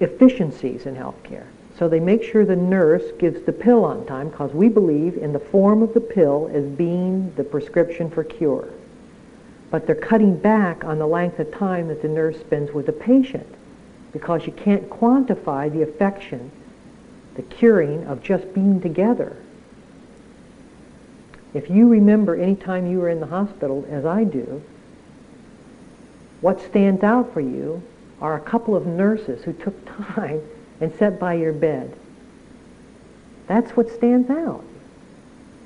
efficiencies 0.00 0.86
in 0.86 0.96
healthcare. 0.96 1.46
So 1.78 1.88
they 1.88 2.00
make 2.00 2.24
sure 2.24 2.44
the 2.44 2.56
nurse 2.56 3.04
gives 3.18 3.42
the 3.42 3.52
pill 3.52 3.84
on 3.84 4.04
time 4.06 4.30
because 4.30 4.52
we 4.52 4.68
believe 4.68 5.16
in 5.18 5.32
the 5.32 5.38
form 5.38 5.82
of 5.82 5.94
the 5.94 6.00
pill 6.00 6.50
as 6.52 6.64
being 6.64 7.32
the 7.36 7.44
prescription 7.44 8.10
for 8.10 8.24
cure. 8.24 8.68
But 9.70 9.86
they're 9.86 9.94
cutting 9.94 10.36
back 10.36 10.84
on 10.84 10.98
the 10.98 11.06
length 11.06 11.38
of 11.38 11.52
time 11.52 11.88
that 11.88 12.02
the 12.02 12.08
nurse 12.08 12.40
spends 12.40 12.72
with 12.72 12.86
the 12.86 12.92
patient 12.92 13.46
because 14.12 14.46
you 14.46 14.52
can't 14.52 14.88
quantify 14.88 15.70
the 15.70 15.82
affection, 15.82 16.50
the 17.34 17.42
curing 17.42 18.04
of 18.04 18.22
just 18.22 18.52
being 18.54 18.80
together. 18.80 19.36
If 21.56 21.70
you 21.70 21.88
remember 21.88 22.36
any 22.36 22.54
time 22.54 22.86
you 22.86 22.98
were 22.98 23.08
in 23.08 23.18
the 23.18 23.26
hospital, 23.26 23.86
as 23.88 24.04
I 24.04 24.24
do, 24.24 24.62
what 26.42 26.60
stands 26.60 27.02
out 27.02 27.32
for 27.32 27.40
you 27.40 27.82
are 28.20 28.36
a 28.36 28.40
couple 28.40 28.76
of 28.76 28.86
nurses 28.86 29.42
who 29.42 29.54
took 29.54 29.86
time 30.06 30.42
and 30.82 30.94
sat 30.96 31.18
by 31.18 31.32
your 31.32 31.54
bed. 31.54 31.96
That's 33.46 33.70
what 33.70 33.88
stands 33.88 34.28
out. 34.28 34.64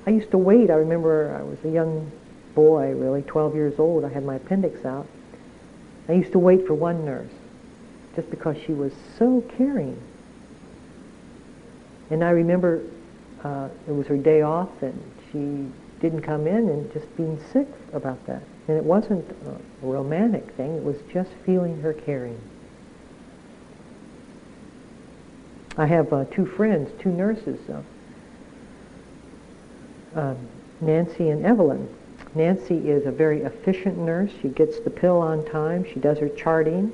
I 0.07 0.11
used 0.11 0.31
to 0.31 0.39
wait. 0.39 0.71
I 0.71 0.75
remember 0.75 1.37
I 1.37 1.43
was 1.43 1.59
a 1.65 1.71
young 1.75 2.09
boy, 2.55 2.93
really, 2.93 3.23
12 3.23 3.57
years 3.57 3.81
old. 3.81 4.05
I 4.05 4.11
had 4.11 4.25
my 4.25 4.37
appendix 4.37 4.85
out. 4.85 5.09
I 6.09 6.13
used 6.13 6.31
to 6.31 6.39
wait 6.39 6.69
for 6.69 6.75
one 6.75 7.05
nurse 7.05 7.33
just 8.15 8.31
because 8.31 8.57
she 8.65 8.75
was 8.75 8.93
so 9.19 9.41
caring. 9.59 10.01
And 12.11 12.23
I 12.23 12.31
remember 12.31 12.85
uh, 13.43 13.71
it 13.89 13.93
was 13.93 14.07
her 14.07 14.17
day 14.17 14.43
off 14.43 14.83
and 14.83 15.03
she 15.33 15.67
didn't 16.01 16.23
come 16.23 16.47
in 16.47 16.69
and 16.69 16.93
just 16.93 17.15
being 17.17 17.39
sick 17.53 17.69
about 17.93 18.25
that. 18.27 18.43
And 18.69 18.77
it 18.77 18.85
wasn't 18.85 19.29
a 19.47 19.87
romantic 19.87 20.51
thing, 20.53 20.77
it 20.77 20.85
was 20.85 20.97
just 21.13 21.31
feeling 21.45 21.81
her 21.81 21.93
caring. 21.93 22.41
I 25.77 25.87
have 25.87 26.13
uh, 26.13 26.25
two 26.27 26.47
friends, 26.47 26.91
two 27.01 27.11
nurses, 27.11 27.59
uh, 30.15 30.35
Nancy 30.81 31.31
and 31.31 31.45
Evelyn. 31.45 31.89
Nancy 32.35 32.89
is 32.89 33.07
a 33.07 33.11
very 33.11 33.43
efficient 33.43 33.99
nurse. 33.99 34.31
She 34.41 34.49
gets 34.49 34.79
the 34.81 34.91
pill 34.91 35.19
on 35.19 35.45
time. 35.47 35.85
She 35.85 36.01
does 36.01 36.19
her 36.19 36.29
charting. 36.29 36.93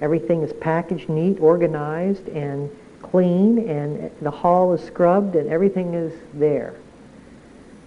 Everything 0.00 0.42
is 0.42 0.52
packaged 0.54 1.08
neat, 1.08 1.40
organized, 1.40 2.28
and 2.28 2.70
clean, 3.02 3.68
and 3.68 4.10
the 4.20 4.30
hall 4.30 4.72
is 4.72 4.82
scrubbed, 4.82 5.36
and 5.36 5.48
everything 5.48 5.94
is 5.94 6.12
there. 6.34 6.74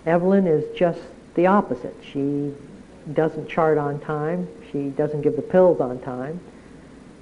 Evelyn 0.07 0.47
is 0.47 0.63
just 0.75 1.01
the 1.35 1.47
opposite. 1.47 1.95
She 2.01 2.53
doesn't 3.13 3.49
chart 3.49 3.77
on 3.77 3.99
time. 3.99 4.47
She 4.71 4.89
doesn't 4.89 5.21
give 5.21 5.35
the 5.35 5.41
pills 5.41 5.81
on 5.81 5.99
time. 5.99 6.39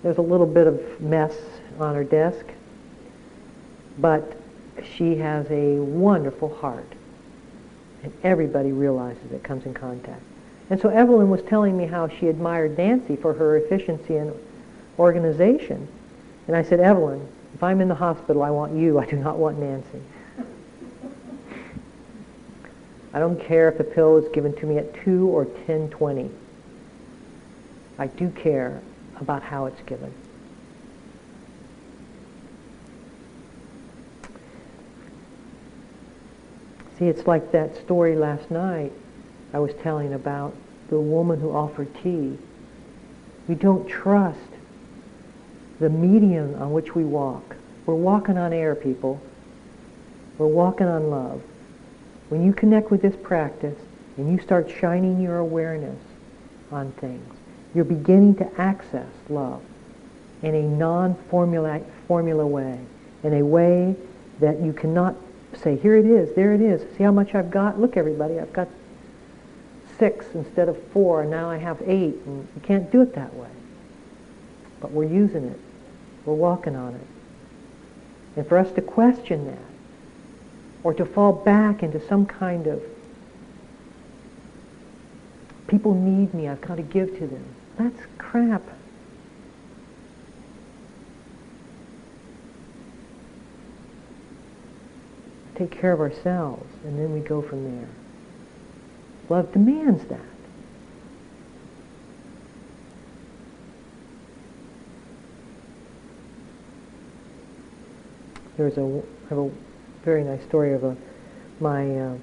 There's 0.04 0.18
a 0.18 0.22
little 0.22 0.46
bit 0.46 0.68
of 0.68 1.02
mess 1.02 1.36
on 1.80 1.96
her 1.96 2.04
desk, 2.04 2.46
but 3.98 4.38
she 4.96 5.16
has 5.16 5.50
a 5.50 5.80
wonderful 5.80 6.54
heart. 6.56 6.88
And 8.04 8.14
everybody 8.24 8.72
realizes 8.72 9.32
it 9.32 9.44
comes 9.44 9.66
in 9.66 9.74
contact. 9.74 10.22
And 10.70 10.80
so 10.80 10.90
Evelyn 10.90 11.30
was 11.30 11.42
telling 11.42 11.76
me 11.76 11.88
how 11.88 12.08
she 12.08 12.28
admired 12.28 12.78
Nancy 12.78 13.16
for 13.16 13.34
her 13.34 13.58
efficiency 13.58 14.16
and 14.16 14.32
organization. 15.00 15.88
And 16.48 16.56
I 16.56 16.64
said, 16.64 16.80
Evelyn, 16.80 17.28
if 17.56 17.64
I'm 17.64 17.82
in 17.82 17.88
the 17.88 17.96
hospital, 17.96 18.44
I 18.44 18.52
want 18.52 18.76
you. 18.76 19.00
I 19.00 19.06
do 19.06 19.16
not 19.16 19.38
want 19.38 19.58
Nancy. 19.58 20.02
I 23.16 23.20
don't 23.20 23.40
care 23.40 23.70
if 23.70 23.78
the 23.78 23.86
pill 23.86 24.18
is 24.18 24.28
given 24.34 24.54
to 24.58 24.66
me 24.66 24.78
at 24.78 24.94
2 25.06 25.30
or 25.30 25.46
10.20. 25.46 26.30
I 27.98 28.08
do 28.08 28.30
care 28.30 28.82
about 29.22 29.42
how 29.42 29.68
it's 29.68 29.82
given. 29.84 30.14
See, 37.00 37.06
it's 37.06 37.26
like 37.26 37.54
that 37.54 37.78
story 37.78 38.18
last 38.18 38.52
night 38.52 38.92
I 39.54 39.60
was 39.60 39.74
telling 39.76 40.14
about 40.14 40.54
the 40.90 41.00
woman 41.00 41.40
who 41.40 41.56
offered 41.56 41.88
tea. 42.04 42.38
We 43.48 43.56
don't 43.56 43.88
trust 43.88 44.40
the 45.80 45.90
medium 45.90 46.62
on 46.62 46.74
which 46.74 46.94
we 46.94 47.06
walk. 47.06 47.56
We're 47.86 47.96
walking 47.96 48.38
on 48.38 48.52
air, 48.52 48.76
people. 48.76 49.22
We're 50.38 50.48
walking 50.48 50.88
on 50.88 51.10
love. 51.10 51.42
When 52.30 52.44
you 52.46 52.54
connect 52.54 52.92
with 52.92 53.02
this 53.02 53.16
practice 53.16 53.78
and 54.18 54.32
you 54.32 54.40
start 54.40 54.70
shining 54.70 55.22
your 55.22 55.38
awareness 55.38 56.00
on 56.72 56.92
things, 56.94 57.34
you're 57.74 57.86
beginning 57.86 58.36
to 58.36 58.62
access 58.62 59.10
love 59.30 59.62
in 60.42 60.56
a 60.56 60.64
non-formula 60.64 61.82
formula 62.08 62.46
way, 62.46 62.80
in 63.24 63.34
a 63.34 63.44
way 63.44 63.96
that 64.40 64.60
you 64.60 64.74
cannot 64.74 65.16
say, 65.56 65.78
here 65.78 65.96
it 65.96 66.06
is, 66.06 66.34
there 66.36 66.54
it 66.54 66.62
is. 66.62 66.82
See 66.98 67.04
how 67.04 67.12
much 67.12 67.36
I've 67.36 67.52
got? 67.52 67.80
Look, 67.80 67.98
everybody, 67.98 68.40
I've 68.40 68.54
got 68.54 68.68
six 69.98 70.26
instead 70.34 70.68
of 70.70 70.82
four, 70.88 71.22
and 71.22 71.32
now 71.32 71.50
I 71.50 71.58
have 71.58 71.82
eight. 71.86 72.16
And 72.26 72.48
you 72.56 72.62
can't 72.62 72.92
do 72.92 73.02
it 73.02 73.16
that 73.16 73.34
way. 73.34 73.50
But 74.82 74.92
we're 74.92 75.10
using 75.10 75.46
it. 75.46 75.60
We're 76.26 76.34
walking 76.34 76.76
on 76.76 76.96
it. 76.96 77.08
And 78.36 78.48
for 78.48 78.58
us 78.58 78.72
to 78.74 78.82
question 78.82 79.46
that, 79.48 79.75
or 80.86 80.94
to 80.94 81.04
fall 81.04 81.34
back 81.34 81.82
into 81.82 82.00
some 82.08 82.28
kind 82.28 82.68
of, 82.68 82.80
people 85.66 85.96
need 85.96 86.32
me, 86.32 86.48
I've 86.48 86.62
got 86.62 86.76
to 86.76 86.84
give 86.84 87.18
to 87.18 87.26
them. 87.26 87.44
That's 87.76 88.00
crap. 88.20 88.62
take 95.56 95.72
care 95.72 95.94
of 95.94 96.02
ourselves, 96.02 96.70
and 96.84 97.00
then 97.00 97.14
we 97.14 97.22
go 97.22 97.42
from 97.42 97.64
there. 97.64 97.88
Love 99.30 99.54
demands 99.54 100.04
that. 100.08 100.20
There's 108.58 108.78
a, 108.78 108.82
I 108.82 109.30
have 109.30 109.38
a 109.38 109.52
very 110.06 110.24
nice 110.24 110.44
story 110.44 110.74
of 110.74 110.84
a, 110.84 110.96
my 111.60 111.98
uh, 111.98 112.16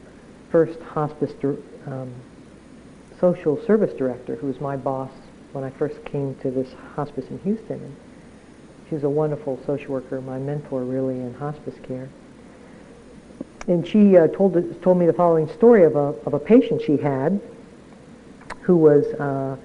first 0.50 0.80
hospice 0.80 1.32
um, 1.86 2.12
social 3.20 3.62
service 3.66 3.92
director, 3.92 4.36
who 4.36 4.46
was 4.46 4.60
my 4.60 4.76
boss 4.76 5.10
when 5.52 5.64
I 5.64 5.70
first 5.70 6.02
came 6.04 6.34
to 6.36 6.50
this 6.50 6.72
hospice 6.94 7.26
in 7.28 7.38
Houston. 7.40 7.82
And 7.82 7.96
she 8.88 8.94
was 8.94 9.04
a 9.04 9.10
wonderful 9.10 9.60
social 9.66 9.92
worker, 9.92 10.20
my 10.20 10.38
mentor 10.38 10.84
really 10.84 11.16
in 11.16 11.34
hospice 11.34 11.74
care 11.82 12.08
and 13.68 13.86
she 13.86 14.16
uh, 14.16 14.26
told 14.28 14.82
told 14.82 14.98
me 14.98 15.06
the 15.06 15.12
following 15.12 15.48
story 15.48 15.84
of 15.84 15.94
a 15.96 16.14
of 16.26 16.34
a 16.34 16.38
patient 16.38 16.82
she 16.82 16.96
had 16.96 17.40
who 18.62 18.76
was 18.76 19.06
uh, 19.14 19.56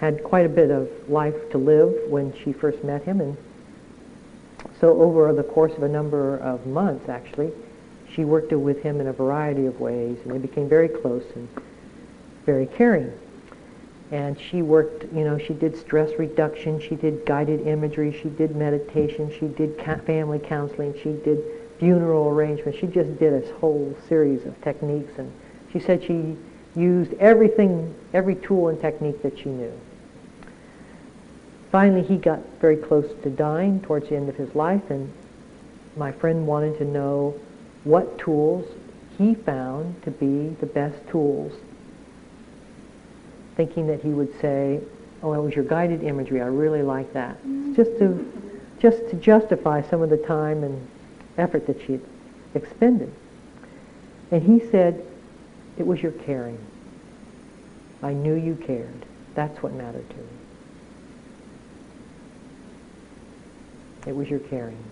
had 0.00 0.22
quite 0.22 0.46
a 0.46 0.48
bit 0.48 0.70
of 0.70 0.88
life 1.08 1.50
to 1.50 1.58
live 1.58 1.94
when 2.08 2.32
she 2.42 2.52
first 2.52 2.82
met 2.84 3.02
him, 3.02 3.20
and 3.20 3.36
so 4.80 5.00
over 5.00 5.32
the 5.32 5.42
course 5.42 5.72
of 5.72 5.82
a 5.82 5.88
number 5.88 6.36
of 6.38 6.66
months, 6.66 7.08
actually, 7.08 7.52
she 8.12 8.24
worked 8.24 8.52
with 8.52 8.82
him 8.82 9.00
in 9.00 9.06
a 9.06 9.12
variety 9.12 9.66
of 9.66 9.80
ways, 9.80 10.18
and 10.24 10.32
they 10.32 10.38
became 10.38 10.68
very 10.68 10.88
close 10.88 11.24
and 11.34 11.48
very 12.46 12.66
caring. 12.66 13.12
And 14.10 14.40
she 14.40 14.62
worked, 14.62 15.04
you 15.12 15.24
know, 15.24 15.36
she 15.36 15.52
did 15.52 15.76
stress 15.76 16.18
reduction, 16.18 16.80
she 16.80 16.96
did 16.96 17.26
guided 17.26 17.66
imagery, 17.66 18.18
she 18.22 18.30
did 18.30 18.56
meditation, 18.56 19.30
she 19.38 19.48
did 19.48 19.76
family 20.06 20.38
counseling, 20.38 20.94
she 20.94 21.12
did 21.12 21.42
funeral 21.78 22.28
arrangements. 22.28 22.78
She 22.78 22.86
just 22.86 23.18
did 23.18 23.44
a 23.44 23.54
whole 23.54 23.94
series 24.08 24.44
of 24.46 24.60
techniques, 24.62 25.12
and 25.18 25.30
she 25.72 25.78
said 25.78 26.02
she 26.02 26.36
used 26.74 27.12
everything, 27.14 27.94
every 28.14 28.34
tool 28.34 28.68
and 28.68 28.80
technique 28.80 29.22
that 29.22 29.38
she 29.38 29.50
knew. 29.50 29.72
Finally, 31.70 32.02
he 32.02 32.16
got 32.16 32.40
very 32.60 32.76
close 32.76 33.10
to 33.22 33.30
dying 33.30 33.80
towards 33.80 34.08
the 34.08 34.16
end 34.16 34.28
of 34.28 34.36
his 34.36 34.54
life, 34.54 34.90
and 34.90 35.12
my 35.96 36.10
friend 36.12 36.46
wanted 36.46 36.78
to 36.78 36.84
know 36.84 37.34
what 37.84 38.18
tools 38.18 38.66
he 39.18 39.34
found 39.34 40.02
to 40.02 40.10
be 40.10 40.48
the 40.60 40.66
best 40.66 40.96
tools, 41.08 41.52
thinking 43.56 43.86
that 43.86 44.00
he 44.00 44.08
would 44.08 44.32
say, 44.40 44.80
oh, 45.22 45.32
it 45.32 45.42
was 45.42 45.54
your 45.54 45.64
guided 45.64 46.02
imagery. 46.02 46.40
I 46.40 46.46
really 46.46 46.82
like 46.82 47.12
that. 47.12 47.36
Mm-hmm. 47.38 47.74
Just 47.74 47.98
to, 47.98 48.32
just 48.78 48.98
to 49.10 49.16
justify 49.16 49.82
some 49.82 50.00
of 50.00 50.10
the 50.10 50.16
time 50.16 50.62
and 50.62 50.88
effort 51.36 51.66
that 51.66 51.80
she 51.84 51.92
had 51.92 52.02
expended. 52.54 53.12
And 54.30 54.42
he 54.42 54.64
said, 54.70 55.04
it 55.76 55.86
was 55.86 56.02
your 56.02 56.12
caring. 56.12 56.58
I 58.02 58.12
knew 58.12 58.34
you 58.34 58.54
cared. 58.54 59.04
That's 59.34 59.62
what 59.62 59.72
mattered 59.72 60.08
to 60.08 60.16
me. 60.16 60.37
It 64.08 64.16
was 64.16 64.30
your 64.30 64.40
caring. 64.40 64.82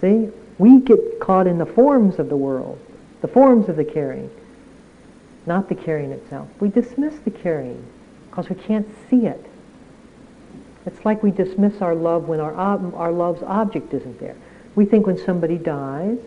See, 0.00 0.30
we 0.56 0.80
get 0.80 1.18
caught 1.18 1.48
in 1.48 1.58
the 1.58 1.66
forms 1.66 2.20
of 2.20 2.28
the 2.28 2.36
world, 2.36 2.78
the 3.22 3.26
forms 3.28 3.68
of 3.68 3.74
the 3.74 3.84
caring, 3.84 4.30
not 5.46 5.68
the 5.68 5.74
caring 5.74 6.12
itself. 6.12 6.48
We 6.60 6.68
dismiss 6.68 7.18
the 7.24 7.32
caring 7.32 7.84
because 8.30 8.48
we 8.48 8.54
can't 8.54 8.88
see 9.10 9.26
it. 9.26 9.44
It's 10.86 11.04
like 11.04 11.24
we 11.24 11.32
dismiss 11.32 11.82
our 11.82 11.96
love 11.96 12.28
when 12.28 12.38
our, 12.38 12.54
ob- 12.54 12.94
our 12.94 13.10
love's 13.10 13.42
object 13.42 13.92
isn't 13.92 14.20
there. 14.20 14.36
We 14.76 14.84
think 14.84 15.08
when 15.08 15.18
somebody 15.18 15.58
dies 15.58 16.18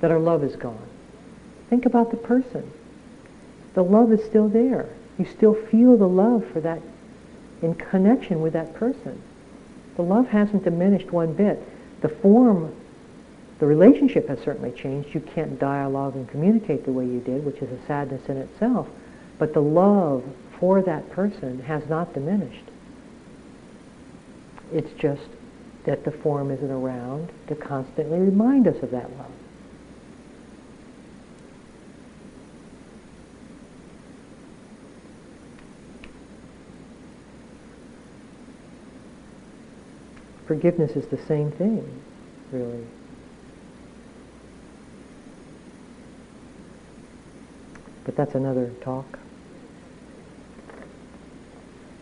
that 0.00 0.10
our 0.10 0.18
love 0.18 0.42
is 0.42 0.56
gone. 0.56 0.88
Think 1.70 1.86
about 1.86 2.10
the 2.10 2.16
person. 2.16 2.68
The 3.74 3.84
love 3.84 4.12
is 4.12 4.24
still 4.24 4.48
there. 4.48 4.88
You 5.18 5.24
still 5.24 5.54
feel 5.54 5.96
the 5.96 6.08
love 6.08 6.44
for 6.52 6.60
that 6.60 6.82
in 7.66 7.74
connection 7.74 8.40
with 8.40 8.52
that 8.52 8.72
person. 8.74 9.20
The 9.96 10.02
love 10.02 10.28
hasn't 10.28 10.62
diminished 10.62 11.10
one 11.10 11.32
bit. 11.32 11.60
The 12.00 12.08
form, 12.08 12.72
the 13.58 13.66
relationship 13.66 14.28
has 14.28 14.38
certainly 14.38 14.70
changed. 14.70 15.12
You 15.14 15.20
can't 15.20 15.58
dialogue 15.58 16.14
and 16.14 16.28
communicate 16.28 16.84
the 16.84 16.92
way 16.92 17.04
you 17.04 17.18
did, 17.20 17.44
which 17.44 17.58
is 17.58 17.70
a 17.70 17.86
sadness 17.86 18.28
in 18.28 18.36
itself. 18.36 18.88
But 19.38 19.52
the 19.52 19.62
love 19.62 20.24
for 20.60 20.80
that 20.82 21.10
person 21.10 21.60
has 21.62 21.88
not 21.88 22.14
diminished. 22.14 22.64
It's 24.72 24.92
just 24.92 25.28
that 25.84 26.04
the 26.04 26.12
form 26.12 26.50
isn't 26.52 26.70
around 26.70 27.30
to 27.48 27.56
constantly 27.56 28.18
remind 28.18 28.68
us 28.68 28.80
of 28.82 28.92
that 28.92 29.10
love. 29.18 29.30
Forgiveness 40.46 40.92
is 40.92 41.06
the 41.06 41.18
same 41.18 41.50
thing, 41.50 42.02
really. 42.52 42.84
But 48.04 48.14
that's 48.14 48.36
another 48.36 48.70
talk. 48.80 49.18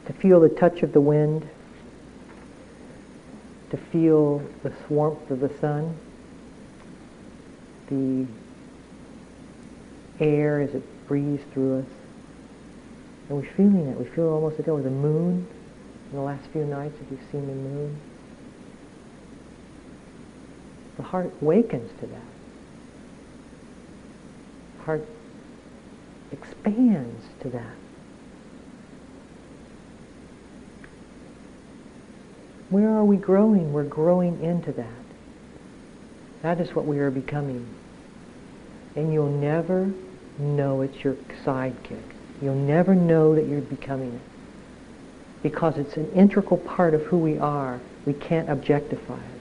To 0.07 0.13
feel 0.13 0.41
the 0.41 0.51
touch 0.51 0.83
of 0.83 0.93
the 0.93 1.01
wind, 1.01 1.49
to 3.71 3.79
feel 3.79 4.43
the 4.63 4.73
warmth 4.91 5.31
of 5.31 5.41
the 5.41 5.51
sun, 5.59 5.97
the 7.89 8.27
air 10.21 10.61
as 10.61 10.75
it 10.75 11.09
breathes 11.09 11.43
through 11.55 11.79
us. 11.79 11.87
And 13.29 13.39
we're 13.39 13.51
feeling 13.55 13.87
it. 13.87 13.99
We 13.99 14.05
feel 14.05 14.29
almost 14.29 14.59
as 14.59 14.67
though 14.67 14.81
the 14.81 14.91
moon 14.91 15.47
in 16.11 16.17
the 16.17 16.23
last 16.23 16.45
few 16.51 16.67
nights 16.67 16.95
if 17.01 17.11
you've 17.11 17.31
seen 17.33 17.47
the 17.47 17.55
moon. 17.55 17.99
The 20.97 21.03
heart 21.03 21.31
wakens 21.43 21.91
to 22.01 22.07
that. 22.07 22.21
The 24.79 24.83
heart 24.85 25.09
expands 26.33 27.25
to 27.41 27.51
that. 27.51 27.75
Where 32.71 32.89
are 32.91 33.05
we 33.05 33.17
growing? 33.17 33.73
We're 33.73 33.85
growing 33.85 34.43
into 34.43 34.73
that. 34.73 34.87
That 36.43 36.61
is 36.61 36.75
what 36.75 36.87
we 36.87 36.99
are 36.99 37.11
becoming. 37.11 37.67
And 38.97 39.13
you'll 39.13 39.31
never 39.31 39.93
know 40.39 40.83
it's 40.83 41.05
your 41.05 41.15
sidekick. 41.45 42.03
You'll 42.43 42.55
never 42.55 42.95
know 42.95 43.35
that 43.35 43.47
you're 43.47 43.61
becoming 43.61 44.15
it. 44.15 44.21
Because 45.43 45.79
it's 45.79 45.97
an 45.97 46.11
integral 46.13 46.59
part 46.59 46.95
of 46.95 47.03
who 47.03 47.19
we 47.19 47.39
are. 47.39 47.81
We 48.07 48.13
can't 48.13 48.51
objectify 48.51 49.17
it. 49.17 49.34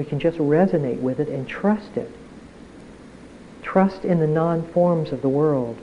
We 0.00 0.06
can 0.06 0.18
just 0.18 0.38
resonate 0.38 0.98
with 1.02 1.20
it 1.20 1.28
and 1.28 1.46
trust 1.46 1.98
it. 1.98 2.10
Trust 3.60 4.02
in 4.02 4.18
the 4.18 4.26
non-forms 4.26 5.12
of 5.12 5.20
the 5.20 5.28
world. 5.28 5.76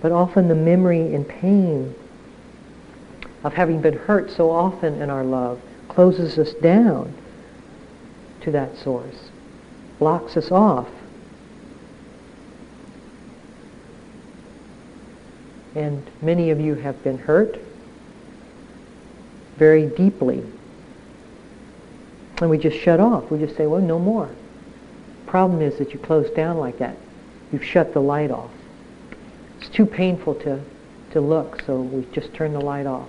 But 0.00 0.10
often 0.10 0.48
the 0.48 0.56
memory 0.56 1.14
and 1.14 1.28
pain 1.28 1.94
of 3.44 3.54
having 3.54 3.80
been 3.80 3.96
hurt 3.96 4.28
so 4.28 4.50
often 4.50 5.00
in 5.00 5.08
our 5.08 5.22
love 5.22 5.60
closes 5.86 6.36
us 6.36 6.52
down 6.54 7.14
to 8.40 8.50
that 8.50 8.76
source, 8.76 9.30
blocks 10.00 10.36
us 10.36 10.50
off. 10.50 10.88
And 15.76 16.02
many 16.20 16.50
of 16.50 16.60
you 16.60 16.74
have 16.74 17.04
been 17.04 17.18
hurt 17.18 17.60
very 19.56 19.86
deeply. 19.86 20.42
And 22.40 22.50
we 22.50 22.58
just 22.58 22.78
shut 22.78 23.00
off. 23.00 23.30
We 23.30 23.38
just 23.38 23.56
say, 23.56 23.66
well, 23.66 23.80
no 23.80 23.98
more. 23.98 24.28
Problem 25.26 25.62
is 25.62 25.78
that 25.78 25.92
you 25.92 25.98
close 25.98 26.28
down 26.30 26.58
like 26.58 26.78
that. 26.78 26.96
You've 27.52 27.64
shut 27.64 27.92
the 27.92 28.00
light 28.00 28.30
off. 28.30 28.50
It's 29.58 29.68
too 29.68 29.86
painful 29.86 30.34
to, 30.36 30.60
to 31.12 31.20
look, 31.20 31.62
so 31.66 31.80
we 31.80 32.06
just 32.12 32.34
turn 32.34 32.52
the 32.52 32.60
light 32.60 32.86
off. 32.86 33.08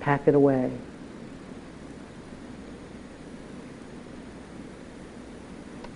Pack 0.00 0.28
it 0.28 0.34
away. 0.34 0.70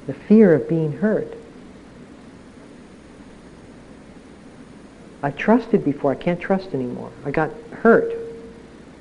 The 0.06 0.14
fear 0.14 0.54
of 0.54 0.68
being 0.68 0.92
hurt. 0.92 1.36
I 5.22 5.30
trusted 5.30 5.84
before. 5.84 6.12
I 6.12 6.14
can't 6.14 6.40
trust 6.40 6.72
anymore. 6.72 7.12
I 7.24 7.30
got 7.30 7.50
hurt. 7.82 8.19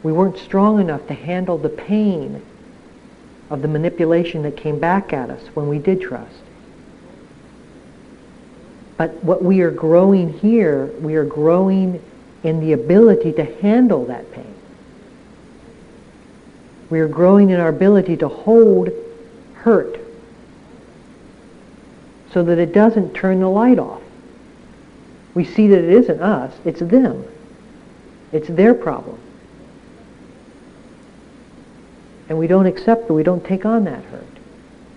We 0.04 0.12
weren't 0.12 0.38
strong 0.38 0.80
enough 0.80 1.08
to 1.08 1.14
handle 1.14 1.58
the 1.58 1.70
pain 1.70 2.42
of 3.50 3.62
the 3.62 3.68
manipulation 3.68 4.44
that 4.44 4.56
came 4.56 4.80
back 4.80 5.12
at 5.12 5.30
us 5.30 5.42
when 5.54 5.68
we 5.68 5.80
did 5.80 6.02
trust. 6.02 6.42
But 8.98 9.24
what 9.24 9.44
we 9.44 9.62
are 9.62 9.72
growing 9.72 10.34
here, 10.34 10.88
we 11.00 11.16
are 11.16 11.26
growing 11.26 12.02
in 12.44 12.60
the 12.60 12.74
ability 12.74 13.34
to 13.34 13.44
handle 13.44 14.06
that 14.06 14.32
pain. 14.32 14.54
We 16.90 17.00
are 17.00 17.08
growing 17.08 17.50
in 17.50 17.60
our 17.60 17.70
ability 17.70 18.18
to 18.18 18.28
hold 18.28 18.90
hurt 19.56 20.00
so 22.32 22.44
that 22.44 22.58
it 22.58 22.74
doesn't 22.74 23.14
turn 23.14 23.40
the 23.40 23.50
light 23.50 23.80
off. 23.80 24.02
We 25.34 25.44
see 25.46 25.68
that 25.68 25.80
it 25.80 25.90
isn't 25.90 26.22
us, 26.22 26.54
it's 26.66 26.80
them. 26.80 27.26
It's 28.32 28.48
their 28.48 28.74
problem. 28.74 29.20
And 32.30 32.38
we 32.38 32.46
don't 32.46 32.68
accept 32.68 33.10
it. 33.10 33.14
We 33.14 33.24
don't 33.24 33.44
take 33.44 33.66
on 33.66 33.84
that 33.86 34.04
hurt. 34.06 34.24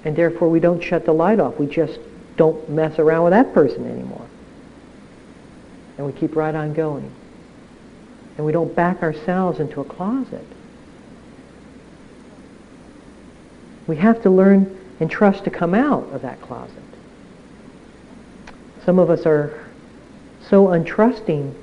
And 0.05 0.15
therefore 0.15 0.49
we 0.51 0.61
don't 0.61 0.83
shut 0.83 1.07
the 1.07 1.15
light 1.15 1.41
off. 1.41 1.59
We 1.59 1.67
just 1.67 1.99
don't 2.37 2.69
mess 2.69 2.99
around 2.99 3.25
with 3.25 3.33
that 3.33 3.55
person 3.55 3.91
anymore. 3.91 4.27
And 5.97 6.07
we 6.07 6.13
keep 6.13 6.37
right 6.37 6.55
on 6.55 6.75
going. 6.75 7.11
And 8.37 8.45
we 8.45 8.53
don't 8.53 8.75
back 8.75 9.03
ourselves 9.03 9.61
into 9.61 9.81
a 9.81 9.85
closet. 9.85 10.45
We 13.87 13.97
have 13.97 14.23
to 14.23 14.31
learn 14.31 14.79
and 15.01 15.11
trust 15.11 15.45
to 15.45 15.51
come 15.51 15.75
out 15.75 16.09
of 16.13 16.23
that 16.23 16.41
closet. 16.43 16.77
Some 18.85 18.99
of 18.99 19.11
us 19.11 19.27
are 19.27 19.65
so 20.49 20.67
untrusting 20.67 21.55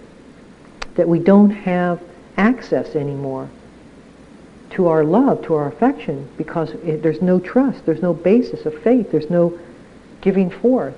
that 0.95 1.07
we 1.07 1.19
don't 1.19 1.51
have 1.51 2.01
access 2.37 2.95
anymore 2.95 3.49
to 4.71 4.87
our 4.87 5.03
love, 5.03 5.43
to 5.45 5.55
our 5.55 5.67
affection, 5.67 6.27
because 6.37 6.71
it, 6.71 7.01
there's 7.01 7.21
no 7.21 7.39
trust, 7.39 7.85
there's 7.85 8.01
no 8.01 8.13
basis 8.13 8.65
of 8.65 8.81
faith, 8.83 9.11
there's 9.11 9.29
no 9.29 9.57
giving 10.21 10.49
forth 10.49 10.95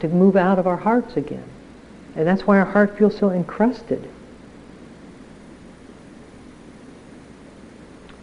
to 0.00 0.08
move 0.08 0.36
out 0.36 0.58
of 0.58 0.66
our 0.66 0.76
hearts 0.76 1.16
again. 1.16 1.44
And 2.16 2.26
that's 2.26 2.46
why 2.46 2.58
our 2.58 2.66
heart 2.66 2.96
feels 2.98 3.16
so 3.16 3.30
encrusted. 3.30 4.08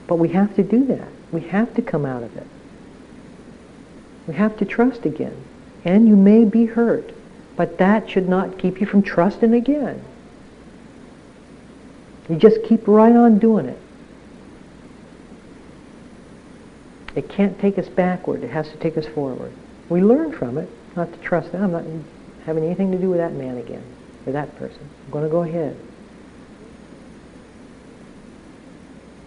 But 0.07 0.15
we 0.15 0.29
have 0.29 0.55
to 0.55 0.63
do 0.63 0.85
that. 0.87 1.07
We 1.31 1.41
have 1.41 1.73
to 1.75 1.81
come 1.81 2.05
out 2.05 2.23
of 2.23 2.35
it. 2.35 2.47
We 4.27 4.35
have 4.35 4.57
to 4.57 4.65
trust 4.65 5.05
again. 5.05 5.35
And 5.83 6.07
you 6.07 6.15
may 6.15 6.45
be 6.45 6.65
hurt, 6.65 7.11
but 7.55 7.77
that 7.79 8.09
should 8.09 8.29
not 8.29 8.57
keep 8.57 8.79
you 8.79 8.87
from 8.87 9.01
trusting 9.01 9.53
again. 9.53 10.03
You 12.29 12.35
just 12.35 12.63
keep 12.63 12.87
right 12.87 13.15
on 13.15 13.39
doing 13.39 13.65
it. 13.65 13.79
It 17.15 17.29
can't 17.29 17.59
take 17.59 17.77
us 17.77 17.89
backward. 17.89 18.43
It 18.43 18.51
has 18.51 18.69
to 18.69 18.77
take 18.77 18.97
us 18.97 19.05
forward. 19.07 19.51
We 19.89 20.01
learn 20.01 20.31
from 20.31 20.57
it 20.57 20.69
not 20.95 21.11
to 21.11 21.19
trust 21.19 21.51
them. 21.51 21.63
I'm 21.63 21.71
not 21.71 21.83
having 22.45 22.63
anything 22.63 22.91
to 22.91 22.97
do 22.97 23.09
with 23.09 23.19
that 23.19 23.33
man 23.33 23.57
again, 23.57 23.83
or 24.25 24.33
that 24.33 24.55
person. 24.57 24.79
I'm 25.05 25.11
going 25.11 25.25
to 25.25 25.29
go 25.29 25.43
ahead. 25.43 25.77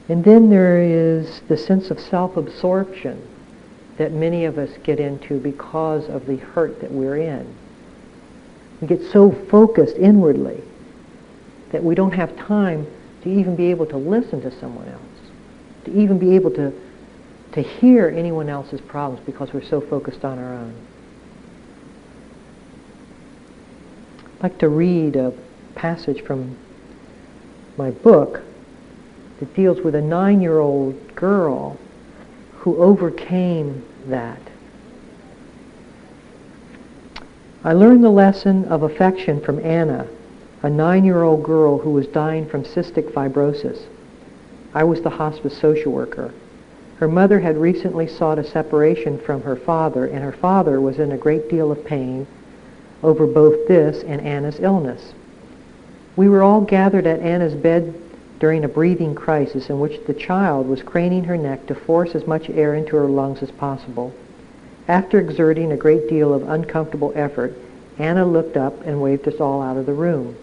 And 0.08 0.22
then 0.24 0.50
there 0.50 0.82
is 0.82 1.40
the 1.48 1.56
sense 1.56 1.90
of 1.90 1.98
self-absorption 1.98 3.26
that 3.96 4.12
many 4.12 4.44
of 4.44 4.58
us 4.58 4.70
get 4.82 5.00
into 5.00 5.38
because 5.38 6.08
of 6.08 6.26
the 6.26 6.36
hurt 6.36 6.80
that 6.80 6.90
we're 6.90 7.16
in. 7.16 7.54
We 8.80 8.88
get 8.88 9.02
so 9.10 9.30
focused 9.30 9.96
inwardly 9.96 10.62
that 11.70 11.82
we 11.82 11.94
don't 11.94 12.12
have 12.12 12.36
time 12.36 12.86
to 13.22 13.30
even 13.30 13.56
be 13.56 13.66
able 13.70 13.86
to 13.86 13.96
listen 13.96 14.42
to 14.42 14.50
someone 14.58 14.88
else, 14.88 15.00
to 15.84 15.92
even 15.98 16.18
be 16.18 16.34
able 16.34 16.50
to 16.52 16.72
to 17.54 17.62
hear 17.62 18.08
anyone 18.08 18.48
else's 18.48 18.80
problems 18.80 19.24
because 19.24 19.52
we're 19.52 19.62
so 19.62 19.80
focused 19.80 20.24
on 20.24 20.38
our 20.40 20.54
own. 20.54 20.74
I'd 24.36 24.42
like 24.42 24.58
to 24.58 24.68
read 24.68 25.14
a 25.14 25.32
passage 25.76 26.22
from 26.22 26.56
my 27.76 27.92
book 27.92 28.42
that 29.38 29.54
deals 29.54 29.80
with 29.80 29.94
a 29.94 30.00
nine-year-old 30.00 31.14
girl 31.14 31.78
who 32.56 32.76
overcame 32.76 33.84
that. 34.06 34.40
I 37.62 37.72
learned 37.72 38.02
the 38.02 38.10
lesson 38.10 38.64
of 38.64 38.82
affection 38.82 39.40
from 39.40 39.60
Anna, 39.60 40.08
a 40.62 40.70
nine-year-old 40.70 41.44
girl 41.44 41.78
who 41.78 41.90
was 41.90 42.08
dying 42.08 42.48
from 42.48 42.64
cystic 42.64 43.12
fibrosis. 43.12 43.86
I 44.74 44.82
was 44.82 45.02
the 45.02 45.10
hospice 45.10 45.56
social 45.56 45.92
worker. 45.92 46.34
Her 46.96 47.08
mother 47.08 47.40
had 47.40 47.58
recently 47.58 48.06
sought 48.06 48.38
a 48.38 48.44
separation 48.44 49.18
from 49.18 49.42
her 49.42 49.56
father, 49.56 50.06
and 50.06 50.22
her 50.22 50.32
father 50.32 50.80
was 50.80 50.98
in 50.98 51.10
a 51.10 51.16
great 51.16 51.50
deal 51.50 51.72
of 51.72 51.84
pain 51.84 52.26
over 53.02 53.26
both 53.26 53.66
this 53.66 54.04
and 54.04 54.20
Anna's 54.20 54.60
illness. 54.60 55.12
We 56.16 56.28
were 56.28 56.42
all 56.42 56.60
gathered 56.60 57.06
at 57.06 57.20
Anna's 57.20 57.54
bed 57.54 57.94
during 58.38 58.64
a 58.64 58.68
breathing 58.68 59.14
crisis 59.14 59.68
in 59.70 59.80
which 59.80 60.04
the 60.06 60.14
child 60.14 60.68
was 60.68 60.82
craning 60.82 61.24
her 61.24 61.36
neck 61.36 61.66
to 61.66 61.74
force 61.74 62.14
as 62.14 62.26
much 62.26 62.48
air 62.50 62.74
into 62.74 62.96
her 62.96 63.08
lungs 63.08 63.42
as 63.42 63.50
possible. 63.50 64.12
After 64.86 65.18
exerting 65.18 65.72
a 65.72 65.76
great 65.76 66.08
deal 66.08 66.32
of 66.32 66.48
uncomfortable 66.48 67.12
effort, 67.16 67.54
Anna 67.98 68.24
looked 68.24 68.56
up 68.56 68.86
and 68.86 69.02
waved 69.02 69.26
us 69.26 69.40
all 69.40 69.62
out 69.62 69.76
of 69.76 69.86
the 69.86 69.92
room. 69.92 70.36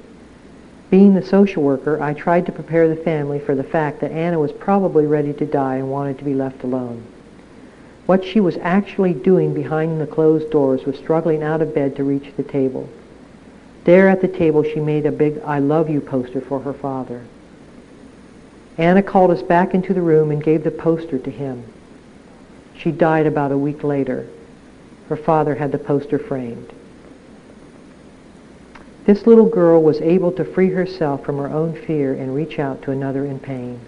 Being 0.91 1.13
the 1.13 1.25
social 1.25 1.63
worker, 1.63 2.03
I 2.03 2.13
tried 2.13 2.45
to 2.47 2.51
prepare 2.51 2.89
the 2.89 2.97
family 2.97 3.39
for 3.39 3.55
the 3.55 3.63
fact 3.63 4.01
that 4.01 4.11
Anna 4.11 4.37
was 4.37 4.51
probably 4.51 5.05
ready 5.05 5.31
to 5.31 5.45
die 5.45 5.77
and 5.77 5.89
wanted 5.89 6.17
to 6.17 6.25
be 6.25 6.33
left 6.33 6.63
alone. 6.63 7.05
What 8.07 8.25
she 8.25 8.41
was 8.41 8.57
actually 8.57 9.13
doing 9.13 9.53
behind 9.53 10.01
the 10.01 10.05
closed 10.05 10.51
doors 10.51 10.83
was 10.83 10.97
struggling 10.97 11.43
out 11.43 11.61
of 11.61 11.73
bed 11.73 11.95
to 11.95 12.03
reach 12.03 12.33
the 12.35 12.43
table. 12.43 12.89
There 13.85 14.09
at 14.09 14.19
the 14.19 14.27
table, 14.27 14.63
she 14.63 14.81
made 14.81 15.05
a 15.05 15.13
big 15.13 15.41
I 15.45 15.59
love 15.59 15.89
you 15.89 16.01
poster 16.01 16.41
for 16.41 16.59
her 16.59 16.73
father. 16.73 17.21
Anna 18.77 19.01
called 19.01 19.31
us 19.31 19.41
back 19.41 19.73
into 19.73 19.93
the 19.93 20.01
room 20.01 20.29
and 20.29 20.43
gave 20.43 20.65
the 20.65 20.71
poster 20.71 21.17
to 21.17 21.31
him. 21.31 21.63
She 22.75 22.91
died 22.91 23.27
about 23.27 23.53
a 23.53 23.57
week 23.57 23.85
later. 23.85 24.27
Her 25.07 25.15
father 25.15 25.55
had 25.55 25.71
the 25.71 25.77
poster 25.77 26.19
framed. 26.19 26.73
This 29.05 29.25
little 29.25 29.47
girl 29.49 29.81
was 29.81 29.99
able 29.99 30.31
to 30.33 30.45
free 30.45 30.69
herself 30.69 31.25
from 31.25 31.37
her 31.37 31.49
own 31.49 31.73
fear 31.73 32.13
and 32.13 32.35
reach 32.35 32.59
out 32.59 32.83
to 32.83 32.91
another 32.91 33.25
in 33.25 33.39
pain. 33.39 33.79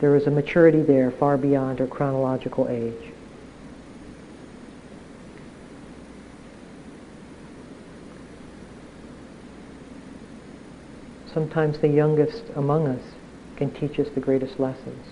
There 0.00 0.10
was 0.10 0.26
a 0.26 0.30
maturity 0.30 0.80
there 0.80 1.10
far 1.10 1.36
beyond 1.36 1.78
her 1.78 1.86
chronological 1.86 2.66
age. 2.68 3.12
Sometimes 11.32 11.78
the 11.78 11.88
youngest 11.88 12.44
among 12.56 12.88
us 12.88 13.02
can 13.56 13.70
teach 13.70 13.98
us 13.98 14.08
the 14.14 14.20
greatest 14.20 14.58
lessons. 14.58 15.06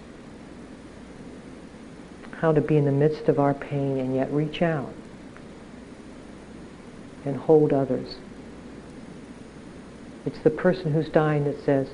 How 2.33 2.53
to 2.53 2.61
be 2.61 2.77
in 2.77 2.85
the 2.85 2.93
midst 2.93 3.29
of 3.29 3.39
our 3.39 3.55
pain 3.55 3.99
and 3.99 4.15
yet 4.15 4.33
reach 4.33 4.63
out 4.63 4.93
and 7.25 7.37
hold 7.37 7.73
others. 7.73 8.17
It's 10.27 10.39
the 10.41 10.51
person 10.51 10.93
who's 10.93 11.09
dying 11.09 11.45
that 11.45 11.65
says, 11.65 11.89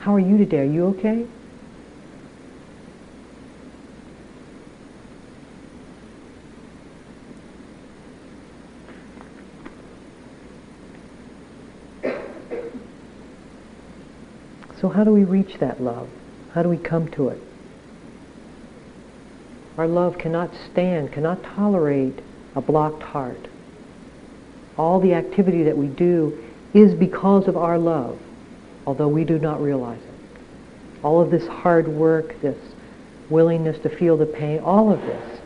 how 0.00 0.14
are 0.14 0.20
you 0.20 0.36
today? 0.36 0.60
Are 0.60 0.64
you 0.64 0.86
okay? 0.86 1.26
So 14.80 14.90
how 14.90 15.04
do 15.04 15.12
we 15.12 15.24
reach 15.24 15.58
that 15.60 15.80
love? 15.80 16.10
How 16.52 16.62
do 16.62 16.68
we 16.68 16.76
come 16.76 17.10
to 17.12 17.28
it? 17.28 17.40
Our 19.78 19.88
love 19.88 20.18
cannot 20.18 20.50
stand, 20.70 21.10
cannot 21.12 21.42
tolerate 21.42 22.20
a 22.54 22.60
blocked 22.60 23.02
heart. 23.02 23.48
All 24.76 25.00
the 25.00 25.14
activity 25.14 25.62
that 25.62 25.78
we 25.78 25.86
do 25.86 26.43
is 26.74 26.94
because 26.94 27.48
of 27.48 27.56
our 27.56 27.78
love, 27.78 28.18
although 28.86 29.08
we 29.08 29.24
do 29.24 29.38
not 29.38 29.62
realize 29.62 30.00
it. 30.00 30.40
All 31.02 31.20
of 31.20 31.30
this 31.30 31.46
hard 31.46 31.88
work, 31.88 32.40
this 32.42 32.58
willingness 33.30 33.78
to 33.80 33.88
feel 33.88 34.16
the 34.16 34.26
pain, 34.26 34.58
all 34.60 34.92
of 34.92 35.00
this, 35.02 35.40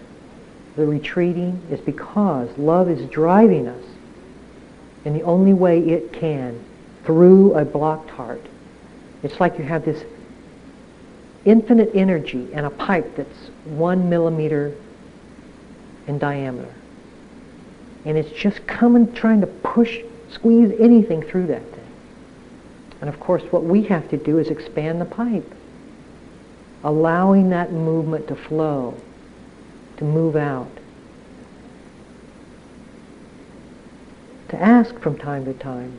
the 0.74 0.87
retreating, 0.87 1.61
is 1.70 1.81
because 1.81 2.49
love 2.59 2.89
is 2.89 3.09
driving 3.11 3.68
us 3.68 3.85
in 5.05 5.12
the 5.12 5.22
only 5.22 5.53
way 5.53 5.79
it 5.79 6.12
can 6.12 6.64
through 7.05 7.55
a 7.55 7.64
blocked 7.64 8.11
heart 8.11 8.45
it's 9.22 9.41
like 9.41 9.59
you 9.59 9.64
have 9.64 9.85
this 9.85 10.05
infinite 11.45 11.91
energy 11.95 12.49
and 12.53 12.66
a 12.66 12.70
pipe 12.70 13.16
that's 13.16 13.51
one 13.64 14.09
millimeter 14.09 14.74
in 16.07 16.18
diameter. 16.18 16.72
And 18.05 18.16
it's 18.16 18.31
just 18.31 18.66
coming, 18.66 19.12
trying 19.12 19.41
to 19.41 19.47
push, 19.47 19.99
squeeze 20.31 20.72
anything 20.79 21.22
through 21.22 21.47
that 21.47 21.62
thing. 21.62 21.89
And 23.01 23.09
of 23.09 23.20
course, 23.20 23.43
what 23.51 23.64
we 23.64 23.83
have 23.85 24.09
to 24.11 24.16
do 24.16 24.39
is 24.39 24.49
expand 24.49 25.01
the 25.01 25.05
pipe, 25.05 25.55
allowing 26.83 27.51
that 27.51 27.72
movement 27.72 28.29
to 28.29 28.37
flow, 28.37 28.95
to 29.99 30.05
move 30.05 30.37
out. 30.37 30.70
To 34.49 34.61
ask 34.61 34.99
from 34.99 35.18
time 35.18 35.45
to 35.45 35.53
time, 35.55 35.99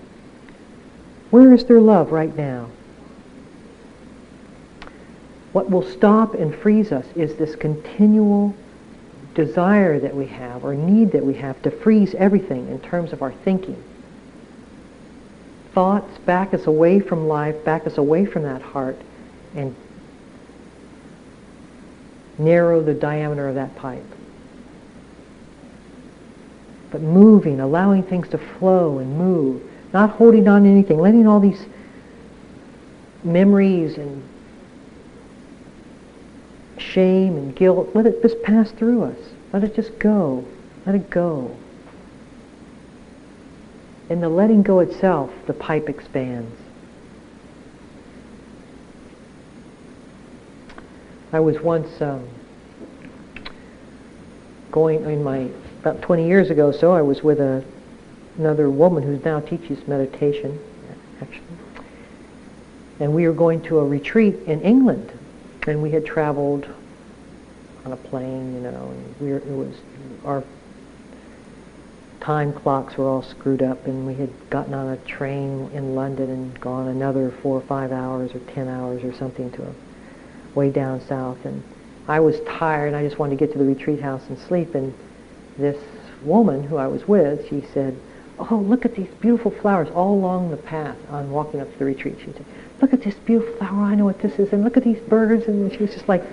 where 1.29 1.53
is 1.53 1.65
there 1.65 1.79
love 1.79 2.11
right 2.11 2.35
now? 2.35 2.69
What 5.51 5.69
will 5.69 5.83
stop 5.83 6.33
and 6.33 6.53
freeze 6.53 6.91
us 6.91 7.05
is 7.15 7.35
this 7.35 7.55
continual 7.55 8.55
desire 9.35 9.99
that 9.99 10.15
we 10.15 10.25
have 10.27 10.63
or 10.65 10.73
need 10.73 11.11
that 11.11 11.25
we 11.25 11.35
have 11.35 11.61
to 11.61 11.71
freeze 11.71 12.13
everything 12.15 12.67
in 12.69 12.79
terms 12.79 13.13
of 13.13 13.21
our 13.21 13.31
thinking. 13.31 13.81
Thoughts 15.79 16.17
back 16.25 16.53
us 16.53 16.67
away 16.67 16.99
from 16.99 17.29
life, 17.29 17.63
back 17.63 17.87
us 17.87 17.97
away 17.97 18.25
from 18.25 18.43
that 18.43 18.61
heart, 18.61 18.97
and 19.55 19.73
narrow 22.37 22.83
the 22.83 22.93
diameter 22.93 23.47
of 23.47 23.55
that 23.55 23.73
pipe. 23.77 24.03
But 26.91 26.99
moving, 26.99 27.61
allowing 27.61 28.03
things 28.03 28.27
to 28.31 28.37
flow 28.37 28.99
and 28.99 29.17
move, 29.17 29.61
not 29.93 30.09
holding 30.09 30.49
on 30.49 30.63
to 30.63 30.69
anything, 30.69 30.99
letting 30.99 31.25
all 31.25 31.39
these 31.39 31.65
memories 33.23 33.97
and 33.97 34.21
shame 36.77 37.37
and 37.37 37.55
guilt, 37.55 37.91
let 37.95 38.05
it 38.05 38.21
just 38.21 38.43
pass 38.43 38.69
through 38.71 39.03
us. 39.03 39.17
Let 39.53 39.63
it 39.63 39.75
just 39.77 39.97
go. 39.97 40.43
Let 40.85 40.95
it 40.95 41.09
go. 41.09 41.55
In 44.09 44.21
the 44.21 44.29
letting 44.29 44.63
go 44.63 44.79
itself, 44.79 45.31
the 45.45 45.53
pipe 45.53 45.87
expands. 45.87 46.55
I 51.31 51.39
was 51.39 51.59
once 51.59 52.01
um, 52.01 52.27
going 54.71 55.03
in 55.05 55.23
my 55.23 55.49
about 55.81 56.01
20 56.01 56.27
years 56.27 56.49
ago. 56.49 56.71
So 56.71 56.91
I 56.91 57.01
was 57.01 57.23
with 57.23 57.39
a, 57.39 57.63
another 58.37 58.69
woman 58.69 59.03
who 59.03 59.19
now 59.23 59.39
teaches 59.39 59.87
meditation, 59.87 60.59
actually, 61.21 61.43
and 62.99 63.13
we 63.13 63.27
were 63.27 63.33
going 63.33 63.61
to 63.63 63.79
a 63.79 63.85
retreat 63.85 64.35
in 64.45 64.61
England 64.61 65.11
and 65.67 65.81
we 65.81 65.91
had 65.91 66.05
traveled 66.05 66.67
on 67.85 67.91
a 67.91 67.97
plane, 67.97 68.55
you 68.55 68.61
know, 68.61 68.91
and 68.91 69.15
we 69.21 69.31
were, 69.31 69.37
it 69.37 69.45
was 69.45 69.75
our 70.25 70.43
time 72.21 72.53
clocks 72.53 72.97
were 72.97 73.07
all 73.07 73.21
screwed 73.21 73.61
up, 73.61 73.85
and 73.85 74.05
we 74.05 74.13
had 74.15 74.29
gotten 74.49 74.73
on 74.73 74.89
a 74.89 74.97
train 74.97 75.69
in 75.73 75.95
London 75.95 76.29
and 76.29 76.59
gone 76.59 76.87
another 76.87 77.31
four 77.41 77.57
or 77.57 77.61
five 77.61 77.91
hours 77.91 78.33
or 78.35 78.39
ten 78.39 78.67
hours 78.67 79.03
or 79.03 79.13
something 79.13 79.51
to 79.51 79.63
a 79.63 79.73
way 80.53 80.69
down 80.69 80.99
south, 81.01 81.45
and 81.45 81.63
I 82.07 82.19
was 82.19 82.39
tired, 82.41 82.87
and 82.87 82.95
I 82.95 83.03
just 83.03 83.19
wanted 83.19 83.37
to 83.37 83.45
get 83.45 83.53
to 83.53 83.59
the 83.59 83.65
retreat 83.65 84.01
house 84.01 84.23
and 84.29 84.37
sleep, 84.37 84.75
and 84.75 84.93
this 85.57 85.77
woman 86.23 86.63
who 86.63 86.77
I 86.77 86.87
was 86.87 87.07
with, 87.07 87.47
she 87.47 87.63
said, 87.73 87.95
oh, 88.39 88.55
look 88.55 88.85
at 88.85 88.95
these 88.95 89.09
beautiful 89.21 89.51
flowers 89.51 89.89
all 89.89 90.13
along 90.13 90.49
the 90.51 90.57
path 90.57 90.97
on 91.09 91.29
walking 91.29 91.59
up 91.61 91.71
to 91.71 91.79
the 91.79 91.85
retreat. 91.85 92.17
She 92.19 92.31
said, 92.31 92.45
look 92.81 92.93
at 92.93 93.01
this 93.03 93.15
beautiful 93.15 93.53
flower, 93.57 93.83
I 93.83 93.95
know 93.95 94.05
what 94.05 94.19
this 94.21 94.39
is, 94.39 94.51
and 94.51 94.63
look 94.63 94.77
at 94.77 94.83
these 94.83 94.99
birds, 95.01 95.47
and 95.47 95.71
she 95.71 95.79
was 95.79 95.93
just 95.93 96.07
like 96.09 96.23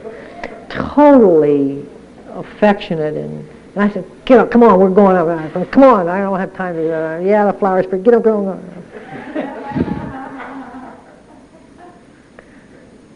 totally 0.68 1.84
affectionate, 2.30 3.14
and, 3.14 3.49
and 3.77 3.85
I 3.85 3.91
said, 3.93 4.11
get 4.24 4.39
up, 4.39 4.51
come 4.51 4.62
on, 4.62 4.81
we're 4.81 4.89
going 4.89 5.16
up, 5.16 5.53
said, 5.53 5.70
come 5.70 5.83
on, 5.83 6.09
I 6.09 6.20
don't 6.20 6.41
have 6.41 6.55
time 6.55 6.77
to, 6.77 6.93
uh, 6.93 7.18
yeah, 7.18 7.45
the 7.45 7.59
flowers, 7.59 7.85
get 7.87 8.14
up, 8.14 8.22
go 8.22 8.49
on. 8.49 8.83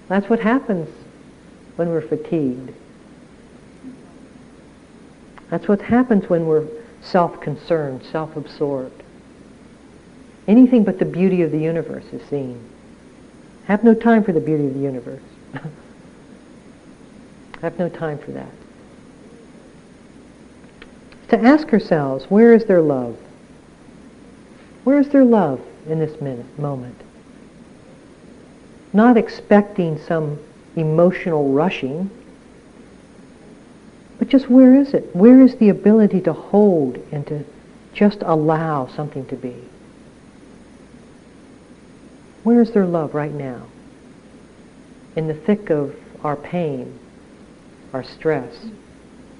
That's 0.08 0.28
what 0.28 0.40
happens 0.40 0.86
when 1.76 1.88
we're 1.88 2.02
fatigued. 2.02 2.74
That's 5.48 5.66
what 5.66 5.80
happens 5.80 6.28
when 6.28 6.44
we're 6.44 6.68
self-concerned, 7.00 8.04
self-absorbed. 8.04 9.02
Anything 10.46 10.84
but 10.84 10.98
the 10.98 11.06
beauty 11.06 11.40
of 11.40 11.52
the 11.52 11.58
universe 11.58 12.04
is 12.12 12.22
seen. 12.28 12.62
Have 13.64 13.82
no 13.82 13.94
time 13.94 14.24
for 14.24 14.32
the 14.32 14.40
beauty 14.40 14.66
of 14.66 14.74
the 14.74 14.80
universe. 14.80 15.22
Have 17.62 17.78
no 17.78 17.88
time 17.88 18.18
for 18.18 18.32
that. 18.32 18.52
To 21.30 21.40
ask 21.40 21.72
ourselves, 21.72 22.24
where 22.24 22.52
is 22.52 22.64
there 22.64 22.80
love? 22.80 23.16
Where 24.82 24.98
is 24.98 25.10
there 25.10 25.24
love 25.24 25.60
in 25.88 26.00
this 26.00 26.20
minute, 26.20 26.58
moment? 26.58 27.00
Not 28.92 29.16
expecting 29.16 29.96
some 29.96 30.40
emotional 30.74 31.52
rushing, 31.52 32.10
but 34.18 34.28
just 34.28 34.50
where 34.50 34.74
is 34.74 34.92
it? 34.92 35.14
Where 35.14 35.40
is 35.40 35.54
the 35.54 35.68
ability 35.68 36.20
to 36.22 36.32
hold 36.32 36.96
and 37.12 37.24
to 37.28 37.44
just 37.94 38.22
allow 38.22 38.88
something 38.88 39.24
to 39.26 39.36
be? 39.36 39.54
Where 42.42 42.60
is 42.60 42.72
there 42.72 42.86
love 42.86 43.14
right 43.14 43.32
now? 43.32 43.68
In 45.14 45.28
the 45.28 45.34
thick 45.34 45.70
of 45.70 45.94
our 46.24 46.34
pain, 46.34 46.98
our 47.92 48.02
stress, 48.02 48.66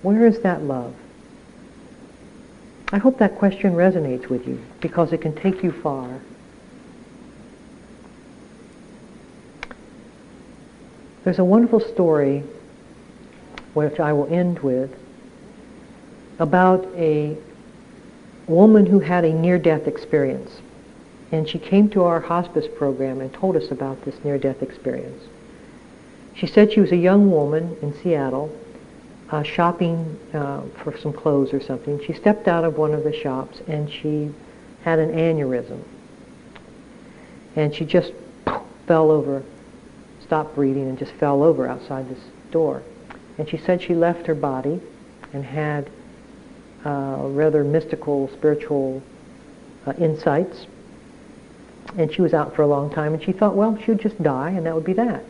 where 0.02 0.24
is 0.24 0.40
that 0.42 0.62
love? 0.62 0.94
I 2.92 2.98
hope 2.98 3.18
that 3.18 3.36
question 3.36 3.74
resonates 3.74 4.28
with 4.28 4.48
you 4.48 4.60
because 4.80 5.12
it 5.12 5.18
can 5.18 5.34
take 5.34 5.62
you 5.62 5.70
far. 5.70 6.20
There's 11.22 11.38
a 11.38 11.44
wonderful 11.44 11.80
story, 11.80 12.42
which 13.74 14.00
I 14.00 14.12
will 14.12 14.26
end 14.32 14.58
with, 14.60 14.90
about 16.38 16.84
a 16.96 17.36
woman 18.48 18.86
who 18.86 19.00
had 19.00 19.24
a 19.24 19.32
near-death 19.32 19.86
experience. 19.86 20.60
And 21.30 21.48
she 21.48 21.60
came 21.60 21.88
to 21.90 22.02
our 22.02 22.20
hospice 22.20 22.66
program 22.76 23.20
and 23.20 23.32
told 23.32 23.56
us 23.56 23.70
about 23.70 24.04
this 24.04 24.24
near-death 24.24 24.62
experience. 24.62 25.22
She 26.34 26.48
said 26.48 26.72
she 26.72 26.80
was 26.80 26.90
a 26.90 26.96
young 26.96 27.30
woman 27.30 27.76
in 27.82 27.94
Seattle 27.94 28.50
uh, 29.30 29.42
shopping 29.42 30.18
uh, 30.34 30.62
for 30.82 30.96
some 30.98 31.12
clothes 31.12 31.52
or 31.52 31.60
something. 31.60 32.02
She 32.04 32.12
stepped 32.12 32.48
out 32.48 32.64
of 32.64 32.76
one 32.76 32.92
of 32.92 33.04
the 33.04 33.12
shops 33.12 33.60
and 33.66 33.90
she 33.90 34.32
had 34.82 34.98
an 34.98 35.10
aneurysm. 35.10 35.82
And 37.56 37.74
she 37.74 37.84
just 37.84 38.12
fell 38.86 39.10
over, 39.10 39.42
stopped 40.22 40.54
breathing, 40.54 40.88
and 40.88 40.98
just 40.98 41.12
fell 41.12 41.42
over 41.42 41.68
outside 41.68 42.08
this 42.08 42.22
door. 42.50 42.82
And 43.38 43.48
she 43.48 43.56
said 43.56 43.82
she 43.82 43.94
left 43.94 44.26
her 44.26 44.34
body 44.34 44.80
and 45.32 45.44
had 45.44 45.90
uh, 46.84 47.18
rather 47.20 47.64
mystical, 47.64 48.28
spiritual 48.32 49.02
uh, 49.86 49.92
insights. 49.98 50.66
And 51.96 52.12
she 52.12 52.22
was 52.22 52.34
out 52.34 52.54
for 52.54 52.62
a 52.62 52.66
long 52.66 52.90
time, 52.90 53.14
and 53.14 53.22
she 53.22 53.32
thought, 53.32 53.56
well, 53.56 53.76
she 53.84 53.90
would 53.90 54.00
just 54.00 54.22
die, 54.22 54.50
and 54.50 54.64
that 54.66 54.74
would 54.74 54.84
be 54.84 54.92
that. 54.94 55.24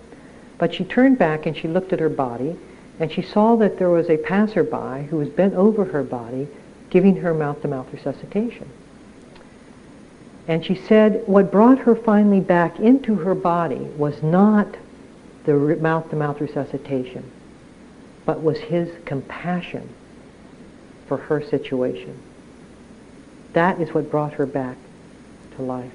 But 0.58 0.74
she 0.74 0.84
turned 0.84 1.18
back 1.18 1.46
and 1.46 1.56
she 1.56 1.68
looked 1.68 1.92
at 1.94 2.00
her 2.00 2.10
body, 2.10 2.56
and 3.00 3.10
she 3.10 3.22
saw 3.22 3.56
that 3.56 3.78
there 3.78 3.88
was 3.88 4.10
a 4.10 4.18
passerby 4.18 5.06
who 5.08 5.16
was 5.16 5.30
bent 5.30 5.54
over 5.54 5.86
her 5.86 6.02
body, 6.02 6.46
giving 6.90 7.16
her 7.16 7.32
mouth-to-mouth 7.32 7.90
resuscitation. 7.92 8.68
And 10.46 10.64
she 10.64 10.74
said 10.74 11.22
what 11.26 11.50
brought 11.50 11.78
her 11.78 11.96
finally 11.96 12.40
back 12.40 12.78
into 12.78 13.14
her 13.14 13.34
body 13.34 13.88
was 13.96 14.22
not 14.22 14.76
the 15.44 15.54
mouth-to-mouth 15.54 16.40
resuscitation, 16.40 17.28
but 18.26 18.42
was 18.42 18.58
his 18.58 18.90
compassion 19.06 19.88
for 21.06 21.16
her 21.16 21.42
situation. 21.42 22.18
That 23.54 23.80
is 23.80 23.94
what 23.94 24.10
brought 24.10 24.34
her 24.34 24.46
back 24.46 24.76
to 25.56 25.62
life. 25.62 25.92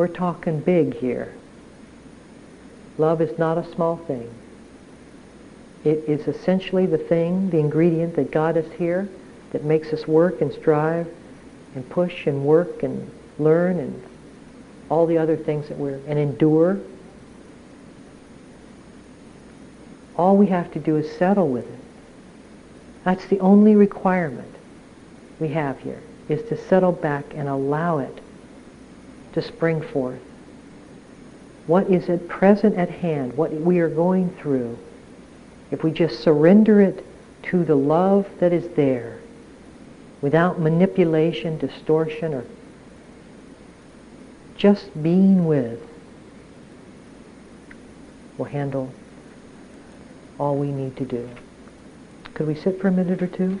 We're 0.00 0.08
talking 0.08 0.60
big 0.60 0.96
here. 0.96 1.34
Love 2.96 3.20
is 3.20 3.38
not 3.38 3.58
a 3.58 3.70
small 3.74 3.98
thing. 3.98 4.32
It 5.84 6.08
is 6.08 6.26
essentially 6.26 6.86
the 6.86 6.96
thing, 6.96 7.50
the 7.50 7.58
ingredient 7.58 8.16
that 8.16 8.30
got 8.30 8.56
us 8.56 8.64
here, 8.78 9.10
that 9.52 9.62
makes 9.62 9.92
us 9.92 10.08
work 10.08 10.40
and 10.40 10.54
strive 10.54 11.06
and 11.74 11.86
push 11.90 12.26
and 12.26 12.46
work 12.46 12.82
and 12.82 13.10
learn 13.38 13.78
and 13.78 14.02
all 14.88 15.04
the 15.04 15.18
other 15.18 15.36
things 15.36 15.68
that 15.68 15.76
we're, 15.76 16.00
and 16.06 16.18
endure. 16.18 16.80
All 20.16 20.38
we 20.38 20.46
have 20.46 20.72
to 20.72 20.78
do 20.78 20.96
is 20.96 21.14
settle 21.14 21.50
with 21.50 21.70
it. 21.70 21.80
That's 23.04 23.26
the 23.26 23.40
only 23.40 23.74
requirement 23.74 24.54
we 25.38 25.48
have 25.48 25.78
here, 25.80 26.00
is 26.30 26.42
to 26.48 26.56
settle 26.56 26.92
back 26.92 27.34
and 27.34 27.50
allow 27.50 27.98
it 27.98 28.18
to 29.32 29.42
spring 29.42 29.80
forth. 29.80 30.20
What 31.66 31.88
is 31.90 32.08
at 32.08 32.28
present 32.28 32.76
at 32.76 32.90
hand, 32.90 33.36
what 33.36 33.52
we 33.52 33.78
are 33.78 33.88
going 33.88 34.30
through, 34.36 34.78
if 35.70 35.84
we 35.84 35.92
just 35.92 36.20
surrender 36.20 36.80
it 36.80 37.04
to 37.44 37.64
the 37.64 37.76
love 37.76 38.28
that 38.40 38.52
is 38.52 38.68
there, 38.74 39.18
without 40.20 40.60
manipulation, 40.60 41.58
distortion, 41.58 42.34
or 42.34 42.44
just 44.56 45.02
being 45.02 45.46
with, 45.46 45.80
will 48.36 48.46
handle 48.46 48.92
all 50.38 50.56
we 50.56 50.72
need 50.72 50.96
to 50.96 51.04
do. 51.04 51.28
Could 52.34 52.46
we 52.46 52.54
sit 52.54 52.80
for 52.80 52.88
a 52.88 52.92
minute 52.92 53.22
or 53.22 53.26
two? 53.26 53.60